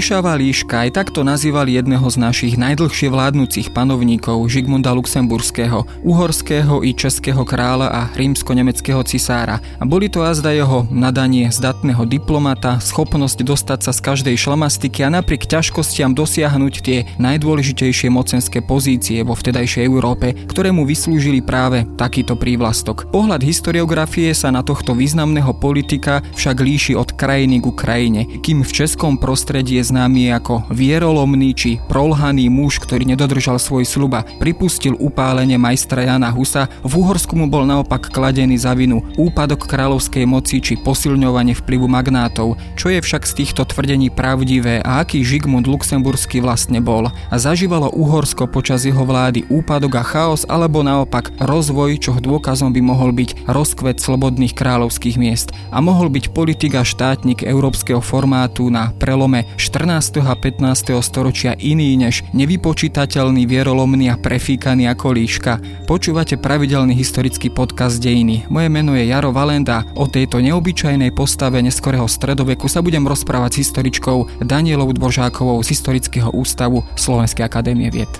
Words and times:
Ríšava 0.00 0.32
líška 0.32 0.88
aj 0.88 0.96
takto 0.96 1.20
nazývali 1.20 1.76
jedného 1.76 2.08
z 2.08 2.16
našich 2.16 2.56
najdlhšie 2.56 3.12
vládnúcich 3.12 3.68
panovníkov 3.76 4.40
Žigmunda 4.48 4.96
Luxemburského, 4.96 5.84
uhorského 6.00 6.80
i 6.80 6.96
českého 6.96 7.44
kráľa 7.44 7.92
a 7.92 8.02
rímsko-nemeckého 8.16 9.04
cisára. 9.04 9.60
A 9.76 9.84
boli 9.84 10.08
to 10.08 10.24
azda 10.24 10.56
jeho 10.56 10.88
nadanie 10.88 11.52
zdatného 11.52 12.08
diplomata, 12.08 12.80
schopnosť 12.80 13.44
dostať 13.44 13.80
sa 13.84 13.92
z 13.92 14.00
každej 14.00 14.36
šlamastiky 14.40 15.04
a 15.04 15.12
napriek 15.12 15.44
ťažkostiam 15.44 16.16
dosiahnuť 16.16 16.74
tie 16.80 17.04
najdôležitejšie 17.20 18.08
mocenské 18.08 18.64
pozície 18.64 19.20
vo 19.20 19.36
vtedajšej 19.36 19.84
Európe, 19.84 20.32
ktoré 20.48 20.72
mu 20.72 20.88
vyslúžili 20.88 21.44
práve 21.44 21.84
takýto 22.00 22.40
prívlastok. 22.40 23.12
Pohľad 23.12 23.44
historiografie 23.44 24.32
sa 24.32 24.48
na 24.48 24.64
tohto 24.64 24.96
významného 24.96 25.52
politika 25.60 26.24
však 26.40 26.56
líši 26.56 26.96
od 26.96 27.12
krajiny 27.20 27.60
ku 27.60 27.76
krajine, 27.76 28.40
kým 28.40 28.64
v 28.64 28.72
českom 28.72 29.20
prostredí 29.20 29.76
je 29.76 29.89
známy 29.90 30.30
ako 30.38 30.70
vierolomný 30.70 31.50
či 31.50 31.82
prolhaný 31.90 32.46
muž, 32.46 32.78
ktorý 32.78 33.02
nedodržal 33.10 33.58
svoj 33.58 33.82
sluba, 33.82 34.22
pripustil 34.38 34.94
upálenie 34.94 35.58
majstra 35.58 36.06
Jana 36.06 36.30
Husa, 36.30 36.70
v 36.86 37.02
Uhorsku 37.02 37.34
mu 37.34 37.50
bol 37.50 37.66
naopak 37.66 38.14
kladený 38.14 38.54
za 38.54 38.70
vinu 38.78 39.02
úpadok 39.18 39.66
kráľovskej 39.66 40.22
moci 40.30 40.62
či 40.62 40.78
posilňovanie 40.78 41.58
vplyvu 41.58 41.90
magnátov, 41.90 42.54
čo 42.78 42.86
je 42.94 43.02
však 43.02 43.26
z 43.26 43.32
týchto 43.42 43.66
tvrdení 43.66 44.14
pravdivé 44.14 44.78
a 44.86 45.02
aký 45.02 45.26
Žigmund 45.26 45.66
Luxemburský 45.66 46.38
vlastne 46.38 46.78
bol. 46.78 47.10
A 47.10 47.34
zažívalo 47.34 47.90
Uhorsko 47.90 48.46
počas 48.46 48.86
jeho 48.86 49.02
vlády 49.02 49.48
úpadok 49.50 49.98
a 49.98 50.04
chaos 50.06 50.46
alebo 50.46 50.86
naopak 50.86 51.34
rozvoj, 51.42 51.98
čo 51.98 52.14
dôkazom 52.20 52.70
by 52.70 52.80
mohol 52.84 53.10
byť 53.10 53.50
rozkvet 53.50 53.98
slobodných 53.98 54.54
kráľovských 54.54 55.16
miest 55.18 55.50
a 55.74 55.82
mohol 55.82 56.12
byť 56.12 56.30
politik 56.30 56.76
a 56.78 56.86
štátnik 56.86 57.42
európskeho 57.42 57.98
formátu 58.04 58.68
na 58.68 58.92
prelome 59.00 59.48
14. 59.56 59.69
a 59.70 60.34
15. 60.34 60.98
storočia 60.98 61.54
iný 61.54 61.94
než 61.94 62.26
nevypočítateľný, 62.34 63.46
vierolomný 63.46 64.10
a 64.10 64.18
prefíkaný 64.18 64.90
ako 64.90 65.14
líška. 65.14 65.62
Počúvate 65.86 66.34
pravidelný 66.42 66.98
historický 66.98 67.54
podcast 67.54 68.02
Dejiny. 68.02 68.50
Moje 68.50 68.66
meno 68.66 68.98
je 68.98 69.06
Jaro 69.06 69.30
Valenda. 69.30 69.86
O 69.94 70.10
tejto 70.10 70.42
neobyčajnej 70.42 71.14
postave 71.14 71.62
neskorého 71.62 72.10
stredoveku 72.10 72.66
sa 72.66 72.82
budem 72.82 73.06
rozprávať 73.06 73.62
s 73.62 73.70
historičkou 73.70 74.42
Danielou 74.42 74.90
Dvořákovou 74.90 75.62
z 75.62 75.78
Historického 75.78 76.34
ústavu 76.34 76.82
Slovenskej 76.98 77.46
akadémie 77.46 77.94
vied. 77.94 78.10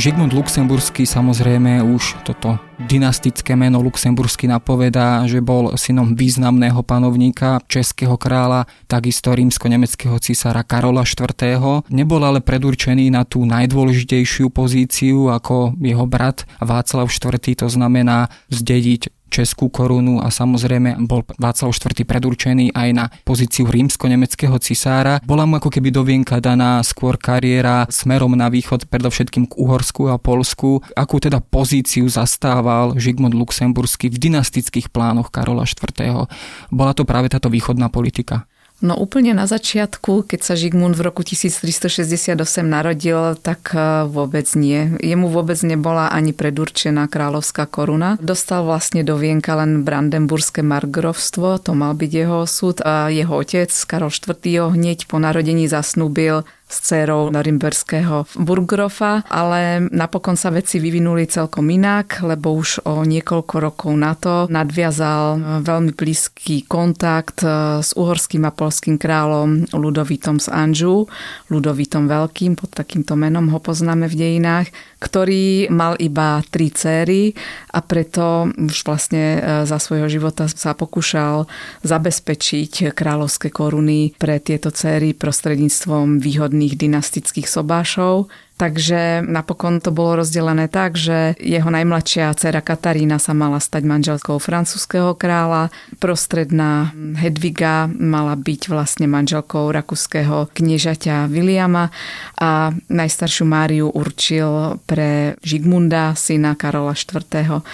Žigmund 0.00 0.32
Luxemburský 0.32 1.04
samozrejme 1.04 1.84
už 1.84 2.24
toto 2.24 2.56
dynastické 2.88 3.52
meno 3.52 3.84
Luxemburský 3.84 4.48
napovedá, 4.48 5.20
že 5.28 5.44
bol 5.44 5.76
synom 5.76 6.16
významného 6.16 6.80
panovníka, 6.80 7.60
českého 7.68 8.16
kráľa, 8.16 8.64
takisto 8.88 9.28
rímsko-nemeckého 9.36 10.16
cisára 10.16 10.64
Karola 10.64 11.04
IV. 11.04 11.84
Nebol 11.92 12.24
ale 12.24 12.40
predurčený 12.40 13.12
na 13.12 13.28
tú 13.28 13.44
najdôležitejšiu 13.44 14.48
pozíciu 14.48 15.28
ako 15.28 15.76
jeho 15.76 16.08
brat 16.08 16.48
Václav 16.64 17.12
IV. 17.12 17.36
To 17.60 17.68
znamená 17.68 18.32
zdediť 18.48 19.19
českú 19.30 19.70
korunu 19.70 20.18
a 20.18 20.28
samozrejme 20.28 21.06
bol 21.06 21.22
Václav 21.38 21.70
IV. 21.70 22.02
predurčený 22.02 22.74
aj 22.74 22.88
na 22.90 23.06
pozíciu 23.22 23.70
rímsko-nemeckého 23.70 24.58
cisára. 24.58 25.22
Bola 25.22 25.46
mu 25.46 25.62
ako 25.62 25.70
keby 25.70 25.94
do 25.94 26.02
vienka 26.02 26.42
daná 26.42 26.82
skôr 26.82 27.14
kariéra 27.14 27.86
smerom 27.86 28.34
na 28.34 28.50
východ, 28.50 28.90
predovšetkým 28.90 29.46
k 29.46 29.54
Uhorsku 29.54 30.10
a 30.10 30.18
Polsku. 30.18 30.82
Akú 30.98 31.22
teda 31.22 31.38
pozíciu 31.38 32.10
zastával 32.10 32.98
Žigmund 32.98 33.38
Luxemburský 33.38 34.10
v 34.10 34.18
dynastických 34.18 34.90
plánoch 34.90 35.30
Karola 35.30 35.62
IV. 35.62 36.26
Bola 36.74 36.92
to 36.92 37.06
práve 37.06 37.30
táto 37.30 37.46
východná 37.46 37.86
politika. 37.86 38.49
No 38.80 38.96
úplne 38.96 39.36
na 39.36 39.44
začiatku, 39.44 40.24
keď 40.24 40.40
sa 40.40 40.54
Žigmund 40.56 40.96
v 40.96 41.04
roku 41.04 41.20
1368 41.20 42.32
narodil, 42.64 43.36
tak 43.36 43.76
e, 43.76 44.08
vôbec 44.08 44.48
nie. 44.56 44.96
Jemu 45.04 45.28
vôbec 45.28 45.60
nebola 45.60 46.08
ani 46.08 46.32
predurčená 46.32 47.04
kráľovská 47.04 47.68
koruna. 47.68 48.16
Dostal 48.24 48.64
vlastne 48.64 49.04
do 49.04 49.20
vienka 49.20 49.52
len 49.52 49.84
brandenburské 49.84 50.64
margrovstvo, 50.64 51.60
to 51.60 51.76
mal 51.76 51.92
byť 51.92 52.10
jeho 52.10 52.48
súd 52.48 52.80
a 52.80 53.12
jeho 53.12 53.36
otec 53.36 53.68
Karol 53.68 54.08
IV. 54.08 54.40
ho 54.64 54.68
hneď 54.72 55.04
po 55.04 55.20
narodení 55.20 55.68
zasnúbil 55.68 56.48
s 56.70 56.86
dcerou 56.86 57.34
norimberského 57.34 58.30
burgrofa, 58.38 59.26
ale 59.26 59.90
napokon 59.90 60.38
sa 60.38 60.54
veci 60.54 60.78
vyvinuli 60.78 61.26
celkom 61.26 61.66
inak, 61.66 62.22
lebo 62.22 62.54
už 62.54 62.86
o 62.86 63.02
niekoľko 63.02 63.54
rokov 63.58 63.92
na 63.98 64.14
to 64.14 64.46
nadviazal 64.46 65.60
veľmi 65.66 65.90
blízky 65.90 66.62
kontakt 66.62 67.42
e, 67.42 67.82
s 67.82 67.90
uhorským 67.98 68.46
a 68.46 68.54
polským 68.54 68.94
kráľom 68.94 69.74
Ludovitom 69.74 70.38
z 70.38 70.46
Anžu, 70.54 71.10
Ludovitom 71.50 72.06
Veľkým, 72.06 72.54
pod 72.54 72.70
takýmto 72.70 73.18
menom 73.18 73.50
ho 73.50 73.58
poznáme 73.58 74.06
v 74.06 74.14
dejinách, 74.14 74.70
ktorý 75.02 75.72
mal 75.74 75.98
iba 75.98 76.44
tri 76.54 76.70
céry 76.70 77.34
a 77.74 77.82
preto 77.82 78.52
už 78.54 78.86
vlastne 78.86 79.24
e, 79.36 79.38
za 79.66 79.82
svojho 79.82 80.06
života 80.06 80.46
sa 80.46 80.78
pokúšal 80.78 81.50
zabezpečiť 81.82 82.94
kráľovské 82.94 83.50
koruny 83.50 84.14
pre 84.14 84.38
tieto 84.38 84.70
céry 84.70 85.16
prostredníctvom 85.16 86.20
výhodných 86.20 86.59
rôznych 86.60 86.76
dynastických 86.76 87.48
sobášov 87.48 88.28
Takže 88.60 89.24
napokon 89.24 89.80
to 89.80 89.88
bolo 89.88 90.20
rozdelené 90.20 90.68
tak, 90.68 90.92
že 90.92 91.32
jeho 91.40 91.72
najmladšia 91.72 92.36
dcera 92.36 92.60
Katarína 92.60 93.16
sa 93.16 93.32
mala 93.32 93.56
stať 93.56 93.88
manželkou 93.88 94.36
francúzského 94.36 95.16
kráľa, 95.16 95.72
prostredná 95.96 96.92
Hedviga 97.16 97.88
mala 97.88 98.36
byť 98.36 98.68
vlastne 98.68 99.08
manželkou 99.08 99.72
rakúskeho 99.72 100.52
kniežaťa 100.52 101.32
Williama 101.32 101.88
a 102.36 102.76
najstaršiu 102.92 103.48
Máriu 103.48 103.88
určil 103.96 104.76
pre 104.84 105.40
Žigmunda, 105.40 106.12
syna 106.12 106.52
Karola 106.52 106.92
IV. 106.92 107.64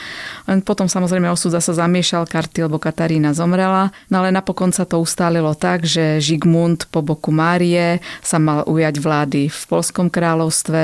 Len 0.46 0.58
potom 0.62 0.86
samozrejme 0.86 1.26
osud 1.34 1.50
zase 1.50 1.74
zamiešal 1.74 2.30
karty, 2.30 2.70
lebo 2.70 2.78
Katarína 2.78 3.34
zomrela, 3.34 3.90
no 4.06 4.22
ale 4.22 4.30
napokon 4.30 4.70
sa 4.70 4.86
to 4.86 5.02
ustálilo 5.02 5.50
tak, 5.58 5.82
že 5.82 6.22
Žigmund 6.22 6.94
po 6.94 7.02
boku 7.02 7.34
Márie 7.34 7.98
sa 8.22 8.38
mal 8.38 8.62
ujať 8.70 9.02
vlády 9.02 9.50
v 9.50 9.60
Polskom 9.66 10.06
kráľovstve 10.14 10.75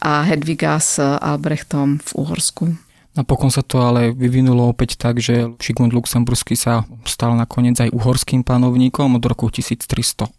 a 0.00 0.12
Hedviga 0.24 0.78
s 0.80 0.98
Albrechtom 1.00 1.98
v 2.02 2.10
Uhorsku. 2.16 2.86
Napokon 3.16 3.48
sa 3.48 3.64
to 3.64 3.80
ale 3.80 4.12
vyvinulo 4.12 4.68
opäť 4.68 5.00
tak, 5.00 5.24
že 5.24 5.48
Žigmund 5.56 5.96
Luxemburský 5.96 6.52
sa 6.52 6.84
stal 7.08 7.32
nakoniec 7.32 7.80
aj 7.80 7.88
uhorským 7.88 8.44
panovníkom 8.44 9.16
od 9.16 9.24
roku 9.24 9.48
1387. 9.48 10.36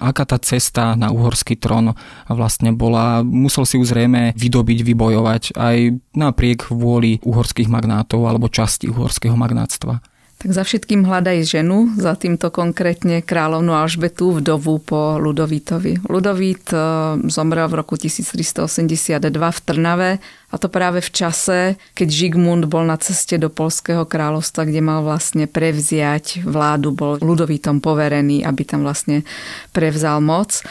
Aká 0.00 0.24
tá 0.24 0.40
cesta 0.40 0.96
na 0.96 1.12
uhorský 1.12 1.60
trón 1.60 1.92
vlastne 2.32 2.72
bola, 2.72 3.20
musel 3.20 3.68
si 3.68 3.76
ju 3.76 3.84
zrejme 3.84 4.32
vydobiť, 4.40 4.78
vybojovať 4.88 5.42
aj 5.60 5.76
napriek 6.16 6.72
vôli 6.72 7.20
uhorských 7.28 7.68
magnátov 7.68 8.24
alebo 8.24 8.48
časti 8.48 8.88
uhorského 8.88 9.36
magnátstva. 9.36 10.00
Tak 10.40 10.56
za 10.56 10.64
všetkým 10.64 11.04
hľadaj 11.04 11.44
ženu, 11.44 11.92
za 12.00 12.16
týmto 12.16 12.48
konkrétne 12.48 13.20
kráľovnú 13.20 13.76
Alžbetu, 13.76 14.40
vdovu 14.40 14.80
po 14.80 15.20
Ludovitovi. 15.20 16.00
Ludovít 16.08 16.72
e, 16.72 16.80
zomrel 17.28 17.68
v 17.68 17.84
roku 17.84 18.00
1382 18.00 19.20
v 19.28 19.60
Trnave 19.60 20.10
a 20.48 20.56
to 20.56 20.72
práve 20.72 21.04
v 21.04 21.10
čase, 21.12 21.76
keď 21.92 22.08
Žigmund 22.08 22.72
bol 22.72 22.88
na 22.88 22.96
ceste 22.96 23.36
do 23.36 23.52
Polského 23.52 24.08
kráľovstva, 24.08 24.64
kde 24.64 24.80
mal 24.80 25.04
vlastne 25.04 25.44
prevziať 25.44 26.40
vládu, 26.48 26.96
bol 26.96 27.20
Ludovitom 27.20 27.84
poverený, 27.84 28.40
aby 28.40 28.64
tam 28.64 28.80
vlastne 28.80 29.28
prevzal 29.76 30.24
moc. 30.24 30.64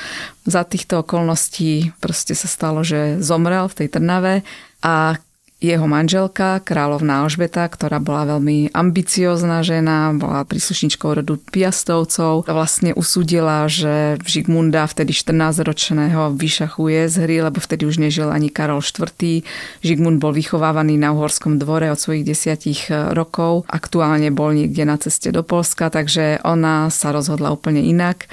Za 0.50 0.66
týchto 0.66 1.06
okolností 1.06 1.94
proste 2.02 2.34
sa 2.34 2.50
stalo, 2.50 2.82
že 2.82 3.22
zomrel 3.22 3.70
v 3.70 3.86
tej 3.86 3.88
Trnave 3.94 4.42
a 4.82 5.14
jeho 5.60 5.92
manželka, 5.92 6.64
kráľovná 6.64 7.28
Alžbeta, 7.28 7.68
ktorá 7.68 8.00
bola 8.00 8.36
veľmi 8.36 8.72
ambiciozná 8.72 9.60
žena, 9.60 10.16
bola 10.16 10.48
príslušničkou 10.48 11.20
rodu 11.20 11.36
Piastovcov, 11.36 12.48
vlastne 12.48 12.96
usúdila, 12.96 13.68
že 13.68 14.16
Žigmunda, 14.24 14.88
vtedy 14.88 15.12
14-ročného, 15.12 16.32
vyšachuje 16.32 17.12
z 17.12 17.16
hry, 17.28 17.44
lebo 17.44 17.60
vtedy 17.60 17.84
už 17.84 18.00
nežil 18.00 18.32
ani 18.32 18.48
Karol 18.48 18.80
IV. 18.80 19.44
Žigmund 19.84 20.24
bol 20.24 20.32
vychovávaný 20.32 20.96
na 20.96 21.12
uhorskom 21.12 21.60
dvore 21.60 21.92
od 21.92 22.00
svojich 22.00 22.24
desiatich 22.24 22.88
rokov. 23.12 23.68
Aktuálne 23.68 24.32
bol 24.32 24.56
niekde 24.56 24.88
na 24.88 24.96
ceste 24.96 25.36
do 25.36 25.44
Polska, 25.44 25.92
takže 25.92 26.40
ona 26.48 26.88
sa 26.88 27.12
rozhodla 27.12 27.52
úplne 27.52 27.84
inak. 27.84 28.32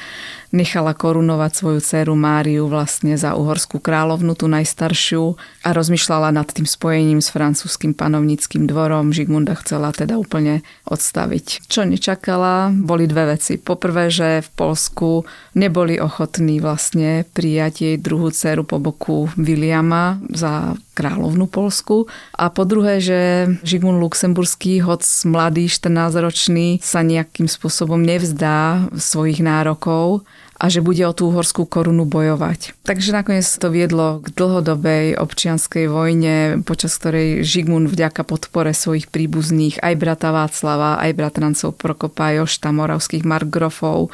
Nechala 0.57 0.97
korunovať 0.97 1.53
svoju 1.53 1.81
dceru 1.85 2.17
Máriu 2.17 2.65
vlastne 2.65 3.21
za 3.21 3.37
uhorskú 3.37 3.77
kráľovnu, 3.77 4.33
tú 4.33 4.49
najstaršiu 4.49 5.37
a 5.63 5.69
rozmýšľala 5.77 6.33
nad 6.33 6.49
tým 6.49 6.65
spojením 6.65 7.21
s 7.21 7.29
francúzským 7.29 7.93
panovníckým 7.93 8.65
dvorom. 8.65 9.13
Žigmunda 9.13 9.53
chcela 9.61 9.93
teda 9.93 10.17
úplne 10.17 10.65
odstaviť. 10.89 11.69
Čo 11.69 11.85
nečakala, 11.85 12.73
boli 12.73 13.05
dve 13.05 13.37
veci. 13.37 13.61
Poprvé, 13.61 14.09
že 14.09 14.41
v 14.41 14.51
Polsku 14.57 15.29
neboli 15.53 16.01
ochotní 16.01 16.59
vlastne 16.65 17.29
prijať 17.37 17.75
jej 17.85 17.97
druhú 18.01 18.33
dceru 18.33 18.65
po 18.65 18.81
boku 18.81 19.29
Williama 19.37 20.25
za 20.33 20.81
kráľovnú 20.97 21.45
Polsku. 21.53 22.09
A 22.33 22.49
po 22.49 22.65
druhé, 22.65 23.05
že 23.05 23.21
Žigmund 23.61 24.01
Luxemburský, 24.01 24.81
hoc 24.81 25.05
mladý 25.29 25.69
14-ročný, 25.69 26.81
sa 26.81 27.05
nejakým 27.05 27.45
spôsobom 27.45 28.01
nevzdá 28.01 28.89
svojich 28.97 29.45
nárokov 29.45 30.25
a 30.57 30.73
že 30.73 30.81
bude 30.81 31.05
o 31.05 31.13
tú 31.13 31.29
uhorskú 31.29 31.69
korunu 31.69 32.09
bojovať. 32.09 32.73
Takže 32.89 33.13
nakoniec 33.13 33.45
to 33.45 33.69
viedlo 33.69 34.25
k 34.25 34.33
dlhodobej 34.33 35.21
občianskej 35.21 35.87
vojne, 35.93 36.65
počas 36.65 36.97
ktorej 36.97 37.45
Žigmund 37.45 37.93
vďaka 37.93 38.25
podpore 38.25 38.73
svojich 38.73 39.13
príbuzných, 39.13 39.85
aj 39.85 39.95
brata 40.01 40.33
Václava, 40.33 40.97
aj 40.97 41.13
bratrancov 41.13 41.77
Prokopa, 41.77 42.33
Jošta, 42.33 42.73
moravských 42.73 43.29
margrofov, 43.29 44.09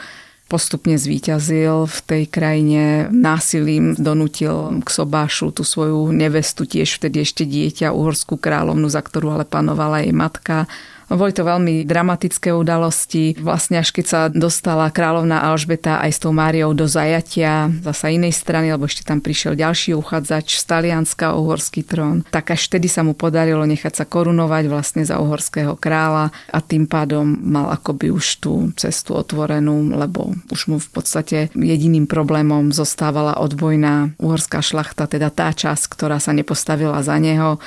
postupne 0.50 1.00
zvíťazil 1.00 1.89
v 1.89 1.99
tej 2.05 2.23
krajine, 2.29 3.09
násilím 3.09 3.97
donutil 3.97 4.85
k 4.85 4.89
sobášu 4.93 5.49
tú 5.56 5.65
svoju 5.65 6.12
nevestu, 6.12 6.69
tiež 6.69 7.00
vtedy 7.00 7.25
ešte 7.25 7.49
dieťa, 7.49 7.97
uhorskú 7.97 8.37
kráľovnu, 8.37 8.93
za 8.93 9.00
ktorú 9.00 9.33
ale 9.33 9.49
panovala 9.49 10.05
jej 10.05 10.12
matka 10.12 10.69
boli 11.10 11.34
to 11.34 11.43
veľmi 11.43 11.82
dramatické 11.82 12.54
udalosti. 12.54 13.34
Vlastne 13.43 13.82
až 13.82 13.90
keď 13.90 14.04
sa 14.06 14.20
dostala 14.31 14.88
kráľovná 14.88 15.43
Alžbeta 15.50 15.99
aj 16.00 16.10
s 16.14 16.19
tou 16.22 16.31
Máriou 16.31 16.72
do 16.72 16.87
zajatia 16.87 17.69
zasa 17.82 18.14
inej 18.14 18.38
strany, 18.38 18.70
lebo 18.70 18.87
ešte 18.87 19.02
tam 19.02 19.19
prišiel 19.19 19.58
ďalší 19.58 19.93
uchádzač 19.99 20.60
z 20.60 20.64
Talianska 20.64 21.34
o 21.34 21.44
uhorský 21.44 21.82
trón, 21.82 22.22
tak 22.31 22.54
až 22.54 22.70
vtedy 22.70 22.87
sa 22.87 23.02
mu 23.02 23.19
podarilo 23.19 23.64
nechať 23.66 24.02
sa 24.02 24.04
korunovať 24.06 24.64
vlastne 24.70 25.02
za 25.02 25.19
uhorského 25.19 25.75
kráľa 25.75 26.31
a 26.54 26.58
tým 26.62 26.87
pádom 26.87 27.26
mal 27.26 27.75
akoby 27.75 28.14
už 28.14 28.44
tú 28.44 28.52
cestu 28.78 29.19
otvorenú, 29.19 29.93
lebo 29.96 30.37
už 30.52 30.60
mu 30.70 30.76
v 30.78 30.88
podstate 30.93 31.48
jediným 31.52 32.06
problémom 32.06 32.70
zostávala 32.70 33.40
odbojná 33.40 34.14
uhorská 34.20 34.60
šlachta, 34.60 35.08
teda 35.08 35.32
tá 35.32 35.50
časť, 35.50 35.88
ktorá 35.90 36.20
sa 36.20 36.37
nepostavila 36.37 37.00
za 37.00 37.16
neho, 37.16 37.58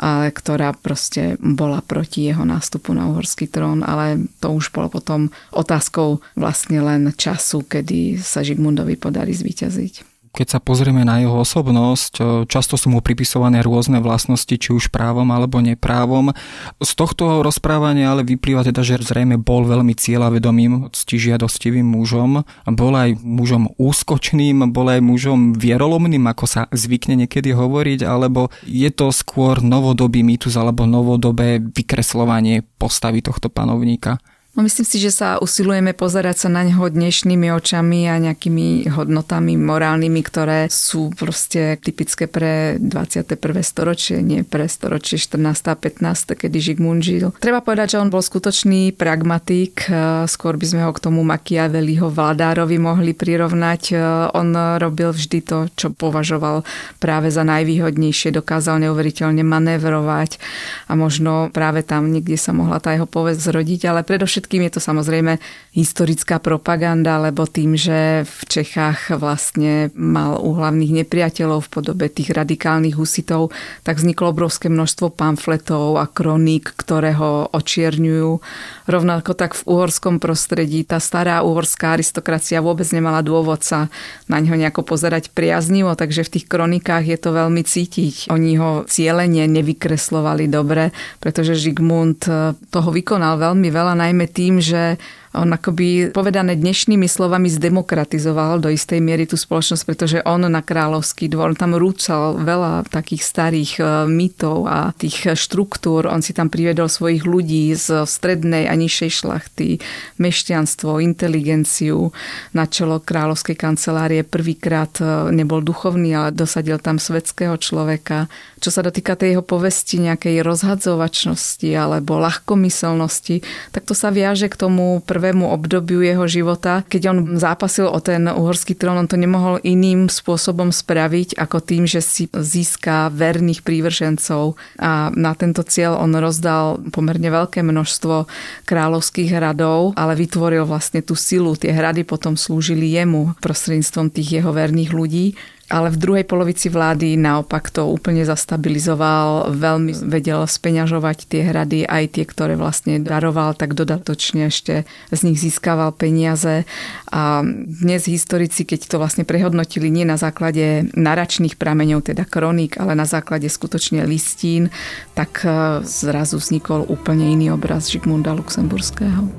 ale 0.00 0.32
ktorá 0.32 0.72
proste 0.72 1.36
bola 1.40 1.84
proti 1.84 2.28
jeho 2.28 2.42
nástupu 2.48 2.79
nástupu 2.80 2.96
na 2.96 3.12
uhorský 3.12 3.46
trón, 3.46 3.84
ale 3.84 4.24
to 4.40 4.56
už 4.56 4.72
bolo 4.72 4.88
potom 4.88 5.28
otázkou 5.52 6.24
vlastne 6.32 6.80
len 6.80 7.12
času, 7.12 7.68
kedy 7.68 8.16
sa 8.16 8.40
Žigmundovi 8.40 8.96
podarí 8.96 9.36
zvíťaziť. 9.36 10.09
Keď 10.30 10.46
sa 10.46 10.62
pozrieme 10.62 11.02
na 11.02 11.18
jeho 11.18 11.42
osobnosť, 11.42 12.46
často 12.46 12.78
sú 12.78 12.88
mu 12.88 13.02
pripisované 13.02 13.66
rôzne 13.66 13.98
vlastnosti, 13.98 14.54
či 14.54 14.70
už 14.70 14.88
právom 14.88 15.26
alebo 15.34 15.58
neprávom. 15.58 16.30
Z 16.78 16.92
tohto 16.94 17.42
rozprávania 17.42 18.14
ale 18.14 18.22
vyplýva 18.22 18.62
teda, 18.62 18.86
že 18.86 19.02
zrejme 19.02 19.42
bol 19.42 19.66
veľmi 19.66 19.90
cieľavedomým, 19.90 20.94
ctižiadostivým 20.94 21.82
mužom. 21.82 22.46
Bol 22.72 22.94
aj 22.94 23.18
mužom 23.20 23.74
úskočným, 23.74 24.70
bol 24.70 24.88
aj 24.88 25.02
mužom 25.02 25.58
vierolomným, 25.58 26.22
ako 26.30 26.46
sa 26.46 26.62
zvykne 26.70 27.26
niekedy 27.26 27.50
hovoriť, 27.50 28.06
alebo 28.06 28.54
je 28.64 28.88
to 28.94 29.10
skôr 29.10 29.58
novodobý 29.60 30.22
mýtus 30.22 30.54
alebo 30.54 30.86
novodobé 30.86 31.58
vykreslovanie 31.58 32.62
postavy 32.78 33.18
tohto 33.18 33.50
panovníka? 33.50 34.22
No 34.50 34.66
myslím 34.66 34.82
si, 34.82 34.98
že 34.98 35.14
sa 35.14 35.38
usilujeme 35.38 35.94
pozerať 35.94 36.44
sa 36.44 36.48
na 36.50 36.66
neho 36.66 36.82
dnešnými 36.82 37.54
očami 37.54 38.10
a 38.10 38.18
nejakými 38.18 38.90
hodnotami 38.90 39.54
morálnymi, 39.54 40.20
ktoré 40.26 40.66
sú 40.66 41.14
proste 41.14 41.78
typické 41.78 42.26
pre 42.26 42.74
21. 42.82 43.38
storočie, 43.62 44.18
nie 44.18 44.42
pre 44.42 44.66
storočie 44.66 45.22
14. 45.22 45.70
a 45.70 45.78
15. 45.78 46.34
kedy 46.34 46.58
Žigmund 46.58 46.98
žil. 46.98 47.30
Treba 47.38 47.62
povedať, 47.62 47.94
že 47.94 48.02
on 48.02 48.10
bol 48.10 48.26
skutočný 48.26 48.90
pragmatik, 48.98 49.86
skôr 50.26 50.58
by 50.58 50.66
sme 50.66 50.82
ho 50.82 50.90
k 50.90 50.98
tomu 50.98 51.22
Machiavelliho 51.22 52.10
vládárovi 52.10 52.74
mohli 52.82 53.14
prirovnať. 53.14 53.94
On 54.34 54.50
robil 54.82 55.14
vždy 55.14 55.46
to, 55.46 55.70
čo 55.78 55.94
považoval 55.94 56.66
práve 56.98 57.30
za 57.30 57.46
najvýhodnejšie, 57.46 58.34
dokázal 58.34 58.82
neuveriteľne 58.82 59.46
manévrovať 59.46 60.42
a 60.90 60.98
možno 60.98 61.54
práve 61.54 61.86
tam 61.86 62.10
niekde 62.10 62.34
sa 62.34 62.50
mohla 62.50 62.82
tá 62.82 62.98
jeho 62.98 63.06
povesť 63.06 63.40
zrodiť, 63.46 63.86
ale 63.86 64.02
predovšetkým 64.02 64.38
Predovšetkým 64.40 64.64
je 64.64 64.72
to 64.72 64.80
samozrejme 64.80 65.32
historická 65.76 66.40
propaganda, 66.40 67.20
lebo 67.20 67.44
tým, 67.44 67.76
že 67.76 68.24
v 68.24 68.40
Čechách 68.48 69.12
vlastne 69.20 69.92
mal 69.92 70.40
u 70.40 70.56
hlavných 70.56 71.04
nepriateľov 71.04 71.68
v 71.68 71.72
podobe 71.76 72.08
tých 72.08 72.32
radikálnych 72.32 72.96
husitov, 72.96 73.52
tak 73.84 74.00
vzniklo 74.00 74.32
obrovské 74.32 74.72
množstvo 74.72 75.12
pamfletov 75.12 76.00
a 76.00 76.08
kroník, 76.08 76.72
ktoré 76.72 77.12
ho 77.20 77.52
očierňujú. 77.52 78.40
Rovnako 78.88 79.36
tak 79.36 79.52
v 79.60 79.62
uhorskom 79.68 80.16
prostredí 80.24 80.88
tá 80.88 80.96
stará 80.96 81.44
uhorská 81.44 82.00
aristokracia 82.00 82.64
vôbec 82.64 82.88
nemala 82.96 83.20
dôvod 83.20 83.60
sa 83.60 83.92
na 84.24 84.40
ňo 84.40 84.56
nejako 84.56 84.88
pozerať 84.88 85.36
priaznivo, 85.36 85.92
takže 86.00 86.24
v 86.24 86.32
tých 86.40 86.48
kronikách 86.48 87.04
je 87.04 87.18
to 87.20 87.36
veľmi 87.36 87.60
cítiť. 87.60 88.32
Oni 88.32 88.56
ho 88.56 88.88
cieľenie 88.88 89.44
nevykreslovali 89.52 90.48
dobre, 90.48 90.96
pretože 91.20 91.60
Žigmund 91.60 92.24
toho 92.72 92.88
vykonal 92.88 93.36
veľmi 93.36 93.68
veľa, 93.68 94.00
najmä 94.00 94.29
tým, 94.30 94.62
že 94.62 94.96
on 95.30 95.46
akoby 95.54 96.10
povedané 96.10 96.58
dnešnými 96.58 97.06
slovami 97.06 97.46
zdemokratizoval 97.46 98.58
do 98.58 98.66
istej 98.66 98.98
miery 98.98 99.30
tú 99.30 99.38
spoločnosť, 99.38 99.84
pretože 99.86 100.18
on 100.26 100.42
na 100.42 100.58
kráľovský 100.58 101.30
dvor 101.30 101.54
tam 101.54 101.78
rúcal 101.78 102.34
veľa 102.34 102.90
takých 102.90 103.22
starých 103.22 103.72
e, 103.78 103.82
mýtov 104.10 104.66
a 104.66 104.90
tých 104.90 105.38
štruktúr. 105.38 106.10
On 106.10 106.18
si 106.18 106.34
tam 106.34 106.50
privedol 106.50 106.90
svojich 106.90 107.22
ľudí 107.22 107.70
z 107.78 108.10
strednej 108.10 108.66
a 108.66 108.74
nižšej 108.74 109.10
šlachty, 109.22 109.78
mešťanstvo, 110.18 110.98
inteligenciu. 110.98 112.10
Na 112.50 112.66
čelo 112.66 112.98
kráľovskej 112.98 113.54
kancelárie 113.54 114.26
prvýkrát 114.26 114.98
e, 114.98 115.30
nebol 115.30 115.62
duchovný, 115.62 116.10
ale 116.10 116.34
dosadil 116.34 116.82
tam 116.82 116.98
svetského 116.98 117.54
človeka. 117.54 118.26
Čo 118.58 118.74
sa 118.74 118.82
dotýka 118.82 119.14
tej 119.14 119.38
jeho 119.38 119.46
povesti 119.46 120.02
nejakej 120.02 120.42
rozhadzovačnosti 120.42 121.70
alebo 121.70 122.18
ľahkomyselnosti, 122.18 123.46
tak 123.70 123.86
to 123.86 123.94
sa 123.94 124.10
viaže 124.10 124.50
k 124.50 124.58
tomu 124.58 124.98
prv 125.06 125.19
prvému 125.20 125.52
obdobiu 125.52 126.00
jeho 126.00 126.24
života. 126.24 126.80
Keď 126.88 127.02
on 127.12 127.18
zápasil 127.36 127.84
o 127.84 128.00
ten 128.00 128.24
uhorský 128.24 128.72
trón, 128.72 128.96
on 128.96 129.04
to 129.04 129.20
nemohol 129.20 129.60
iným 129.60 130.08
spôsobom 130.08 130.72
spraviť, 130.72 131.36
ako 131.36 131.60
tým, 131.60 131.84
že 131.84 132.00
si 132.00 132.24
získa 132.32 133.12
verných 133.12 133.60
prívržencov. 133.60 134.56
A 134.80 135.12
na 135.12 135.36
tento 135.36 135.60
cieľ 135.60 136.00
on 136.00 136.16
rozdal 136.16 136.80
pomerne 136.88 137.28
veľké 137.28 137.60
množstvo 137.60 138.24
kráľovských 138.64 139.28
hradov, 139.28 139.92
ale 140.00 140.16
vytvoril 140.16 140.64
vlastne 140.64 141.04
tú 141.04 141.12
silu. 141.12 141.52
Tie 141.52 141.68
hrady 141.68 142.08
potom 142.08 142.40
slúžili 142.40 142.96
jemu 142.96 143.36
prostredníctvom 143.44 144.08
tých 144.08 144.40
jeho 144.40 144.56
verných 144.56 144.96
ľudí 144.96 145.36
ale 145.70 145.94
v 145.94 146.00
druhej 146.02 146.24
polovici 146.26 146.66
vlády 146.66 147.14
naopak 147.14 147.70
to 147.70 147.86
úplne 147.86 148.26
zastabilizoval, 148.26 149.54
veľmi 149.54 149.94
vedel 150.10 150.42
speňažovať 150.42 151.30
tie 151.30 151.46
hrady, 151.46 151.86
aj 151.86 152.18
tie, 152.18 152.24
ktoré 152.26 152.58
vlastne 152.58 152.98
daroval, 152.98 153.54
tak 153.54 153.78
dodatočne 153.78 154.50
ešte 154.50 154.82
z 155.14 155.20
nich 155.22 155.38
získaval 155.38 155.94
peniaze. 155.94 156.66
A 157.14 157.46
dnes 157.46 158.10
historici, 158.10 158.66
keď 158.66 158.90
to 158.90 158.96
vlastne 158.98 159.22
prehodnotili 159.22 159.86
nie 159.88 160.02
na 160.02 160.18
základe 160.18 160.90
naračných 160.98 161.54
prameňov, 161.54 162.10
teda 162.10 162.26
kroník, 162.26 162.74
ale 162.82 162.98
na 162.98 163.06
základe 163.06 163.46
skutočne 163.46 164.02
listín, 164.10 164.74
tak 165.14 165.46
e, 165.46 165.80
zrazu 165.86 166.42
vznikol 166.42 166.82
úplne 166.90 167.30
iný 167.30 167.54
obraz 167.54 167.86
Žigmunda 167.86 168.34
Luxemburského. 168.34 169.30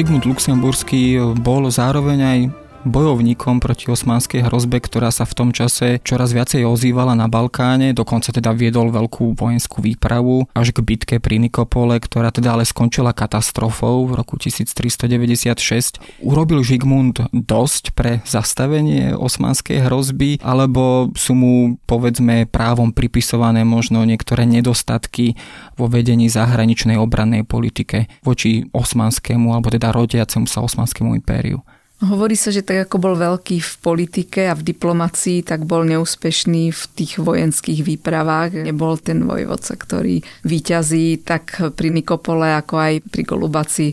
Žigmund 0.00 0.24
Luxemburský 0.24 1.20
bol 1.44 1.68
zároveň 1.68 2.18
aj 2.24 2.38
bojovníkom 2.84 3.60
proti 3.60 3.92
osmanskej 3.92 4.48
hrozbe, 4.48 4.80
ktorá 4.80 5.12
sa 5.12 5.28
v 5.28 5.36
tom 5.36 5.50
čase 5.52 6.00
čoraz 6.00 6.32
viacej 6.32 6.64
ozývala 6.64 7.12
na 7.12 7.28
Balkáne, 7.28 7.92
dokonca 7.92 8.32
teda 8.32 8.56
viedol 8.56 8.88
veľkú 8.88 9.36
vojenskú 9.36 9.84
výpravu 9.84 10.48
až 10.56 10.72
k 10.72 10.80
bitke 10.80 11.16
pri 11.20 11.36
Nikopole, 11.36 12.00
ktorá 12.00 12.32
teda 12.32 12.56
ale 12.56 12.64
skončila 12.64 13.12
katastrofou 13.12 14.08
v 14.08 14.16
roku 14.16 14.40
1396. 14.40 16.00
Urobil 16.24 16.64
Žigmund 16.64 17.28
dosť 17.34 17.92
pre 17.92 18.24
zastavenie 18.24 19.12
osmanskej 19.12 19.84
hrozby, 19.84 20.40
alebo 20.40 21.12
sú 21.12 21.36
mu 21.36 21.54
povedzme 21.84 22.48
právom 22.48 22.96
pripisované 22.96 23.66
možno 23.68 24.04
niektoré 24.08 24.48
nedostatky 24.48 25.36
vo 25.76 25.88
vedení 25.88 26.32
zahraničnej 26.32 26.96
obrannej 26.96 27.44
politike 27.44 28.08
voči 28.24 28.64
osmanskému 28.72 29.52
alebo 29.52 29.68
teda 29.68 29.92
rodiacemu 29.92 30.48
sa 30.48 30.64
osmanskému 30.64 31.12
impériu? 31.18 31.60
Hovorí 32.00 32.32
sa, 32.32 32.48
že 32.48 32.64
tak 32.64 32.88
ako 32.88 32.96
bol 32.96 33.12
veľký 33.12 33.60
v 33.60 33.72
politike 33.84 34.48
a 34.48 34.56
v 34.56 34.72
diplomácii, 34.72 35.44
tak 35.44 35.68
bol 35.68 35.84
neúspešný 35.84 36.72
v 36.72 36.82
tých 36.96 37.20
vojenských 37.20 37.84
výpravách. 37.84 38.64
Nebol 38.64 38.96
ten 38.96 39.28
vojvodca, 39.28 39.76
ktorý 39.76 40.24
výťazí 40.40 41.20
tak 41.20 41.60
pri 41.76 41.92
Nikopole, 41.92 42.56
ako 42.56 42.74
aj 42.80 42.92
pri 43.04 43.22
Golubaci 43.28 43.86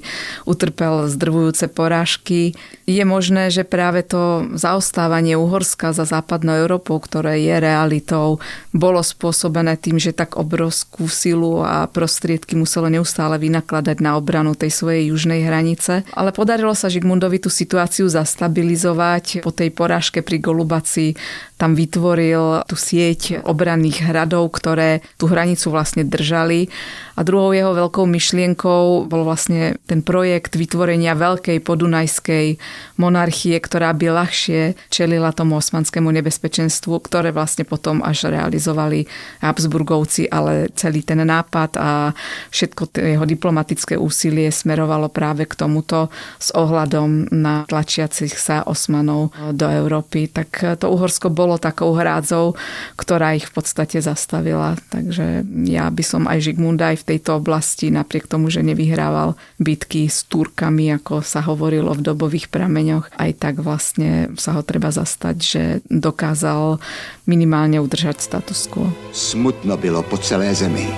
utrpel 0.48 1.12
zdrvujúce 1.12 1.68
porážky. 1.68 2.56
Je 2.88 3.04
možné, 3.04 3.52
že 3.52 3.68
práve 3.68 4.08
to 4.08 4.56
zaostávanie 4.56 5.36
Uhorska 5.36 5.92
za 5.92 6.08
západnou 6.08 6.56
Európou, 6.64 7.04
ktoré 7.04 7.44
je 7.44 7.60
realitou, 7.60 8.40
bolo 8.72 9.04
spôsobené 9.04 9.76
tým, 9.76 10.00
že 10.00 10.16
tak 10.16 10.40
obrovskú 10.40 11.12
silu 11.12 11.60
a 11.60 11.92
prostriedky 11.92 12.56
muselo 12.56 12.88
neustále 12.88 13.36
vynakladať 13.36 14.00
na 14.00 14.16
obranu 14.16 14.56
tej 14.56 14.72
svojej 14.72 15.12
južnej 15.12 15.44
hranice. 15.44 16.08
Ale 16.16 16.32
podarilo 16.32 16.72
sa 16.72 16.88
Žigmundovi 16.88 17.44
tú 17.44 17.52
situáciu 17.52 17.97
situáciu 17.98 18.14
zastabilizovať. 18.14 19.42
Po 19.42 19.50
tej 19.50 19.74
porážke 19.74 20.22
pri 20.22 20.38
Golubaci 20.38 21.18
tam 21.58 21.74
vytvoril 21.74 22.64
tú 22.70 22.76
sieť 22.78 23.42
obranných 23.42 24.06
hradov, 24.06 24.54
ktoré 24.54 25.02
tú 25.18 25.26
hranicu 25.26 25.74
vlastne 25.74 26.06
držali. 26.06 26.70
A 27.18 27.26
druhou 27.26 27.50
jeho 27.50 27.74
veľkou 27.74 28.06
myšlienkou 28.06 29.10
bol 29.10 29.22
vlastne 29.26 29.82
ten 29.90 30.06
projekt 30.06 30.54
vytvorenia 30.54 31.18
veľkej 31.18 31.66
podunajskej 31.66 32.62
monarchie, 33.02 33.58
ktorá 33.58 33.90
by 33.98 34.06
ľahšie 34.14 34.78
čelila 34.94 35.34
tomu 35.34 35.58
osmanskému 35.58 36.14
nebezpečenstvu, 36.14 36.94
ktoré 37.02 37.34
vlastne 37.34 37.66
potom 37.66 38.06
až 38.06 38.30
realizovali 38.30 39.10
Habsburgovci, 39.42 40.30
ale 40.30 40.70
celý 40.78 41.02
ten 41.02 41.26
nápad 41.26 41.72
a 41.82 42.14
všetko 42.54 42.94
jeho 42.94 43.26
diplomatické 43.26 43.98
úsilie 43.98 44.54
smerovalo 44.54 45.10
práve 45.10 45.50
k 45.50 45.58
tomuto 45.58 46.14
s 46.38 46.54
ohľadom 46.54 47.34
na 47.34 47.66
tlačiacich 47.66 48.38
sa 48.38 48.62
Osmanov 48.62 49.34
do 49.58 49.66
Európy. 49.66 50.30
Tak 50.30 50.78
to 50.78 50.94
Uhorsko 50.94 51.34
bolo 51.34 51.47
bolo 51.48 51.56
takou 51.56 51.96
hrádzou, 51.96 52.60
ktorá 53.00 53.40
ich 53.40 53.48
v 53.48 53.56
podstate 53.56 54.04
zastavila. 54.04 54.76
Takže 54.92 55.48
ja 55.64 55.88
by 55.88 56.04
som 56.04 56.28
aj 56.28 56.44
Žigmunda 56.44 56.92
aj 56.92 57.08
v 57.08 57.08
tejto 57.16 57.40
oblasti, 57.40 57.88
napriek 57.88 58.28
tomu, 58.28 58.52
že 58.52 58.60
nevyhrával 58.68 59.40
bitky 59.56 60.12
s 60.12 60.28
Turkami, 60.28 60.92
ako 61.00 61.24
sa 61.24 61.40
hovorilo 61.48 61.96
v 61.96 62.04
dobových 62.04 62.52
prameňoch, 62.52 63.16
aj 63.16 63.32
tak 63.40 63.64
vlastne 63.64 64.36
sa 64.36 64.60
ho 64.60 64.62
treba 64.68 64.92
zastať, 64.92 65.36
že 65.40 65.62
dokázal 65.88 66.84
minimálne 67.24 67.80
udržať 67.80 68.20
status 68.20 68.68
quo. 68.68 68.92
Smutno 69.16 69.80
bylo 69.80 70.04
po 70.04 70.20
celé 70.20 70.52
zemi. 70.52 70.92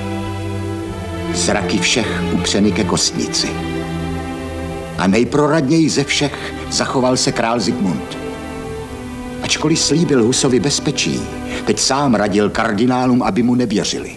Zraky 1.29 1.77
všech 1.77 2.33
upřeny 2.33 2.71
ke 2.71 2.83
kostnici. 2.83 3.49
A 4.97 5.07
nejproradněji 5.07 5.89
ze 5.89 6.03
všech 6.03 6.53
zachoval 6.71 7.17
se 7.17 7.31
král 7.31 7.59
Zikmund. 7.59 8.18
Ačkoliv 9.43 9.79
slíbil 9.79 10.23
Husovi 10.23 10.59
bezpečí, 10.59 11.19
teď 11.65 11.79
sám 11.79 12.15
radil 12.15 12.49
kardinálům, 12.49 13.23
aby 13.23 13.43
mu 13.43 13.55
nevěřili 13.55 14.11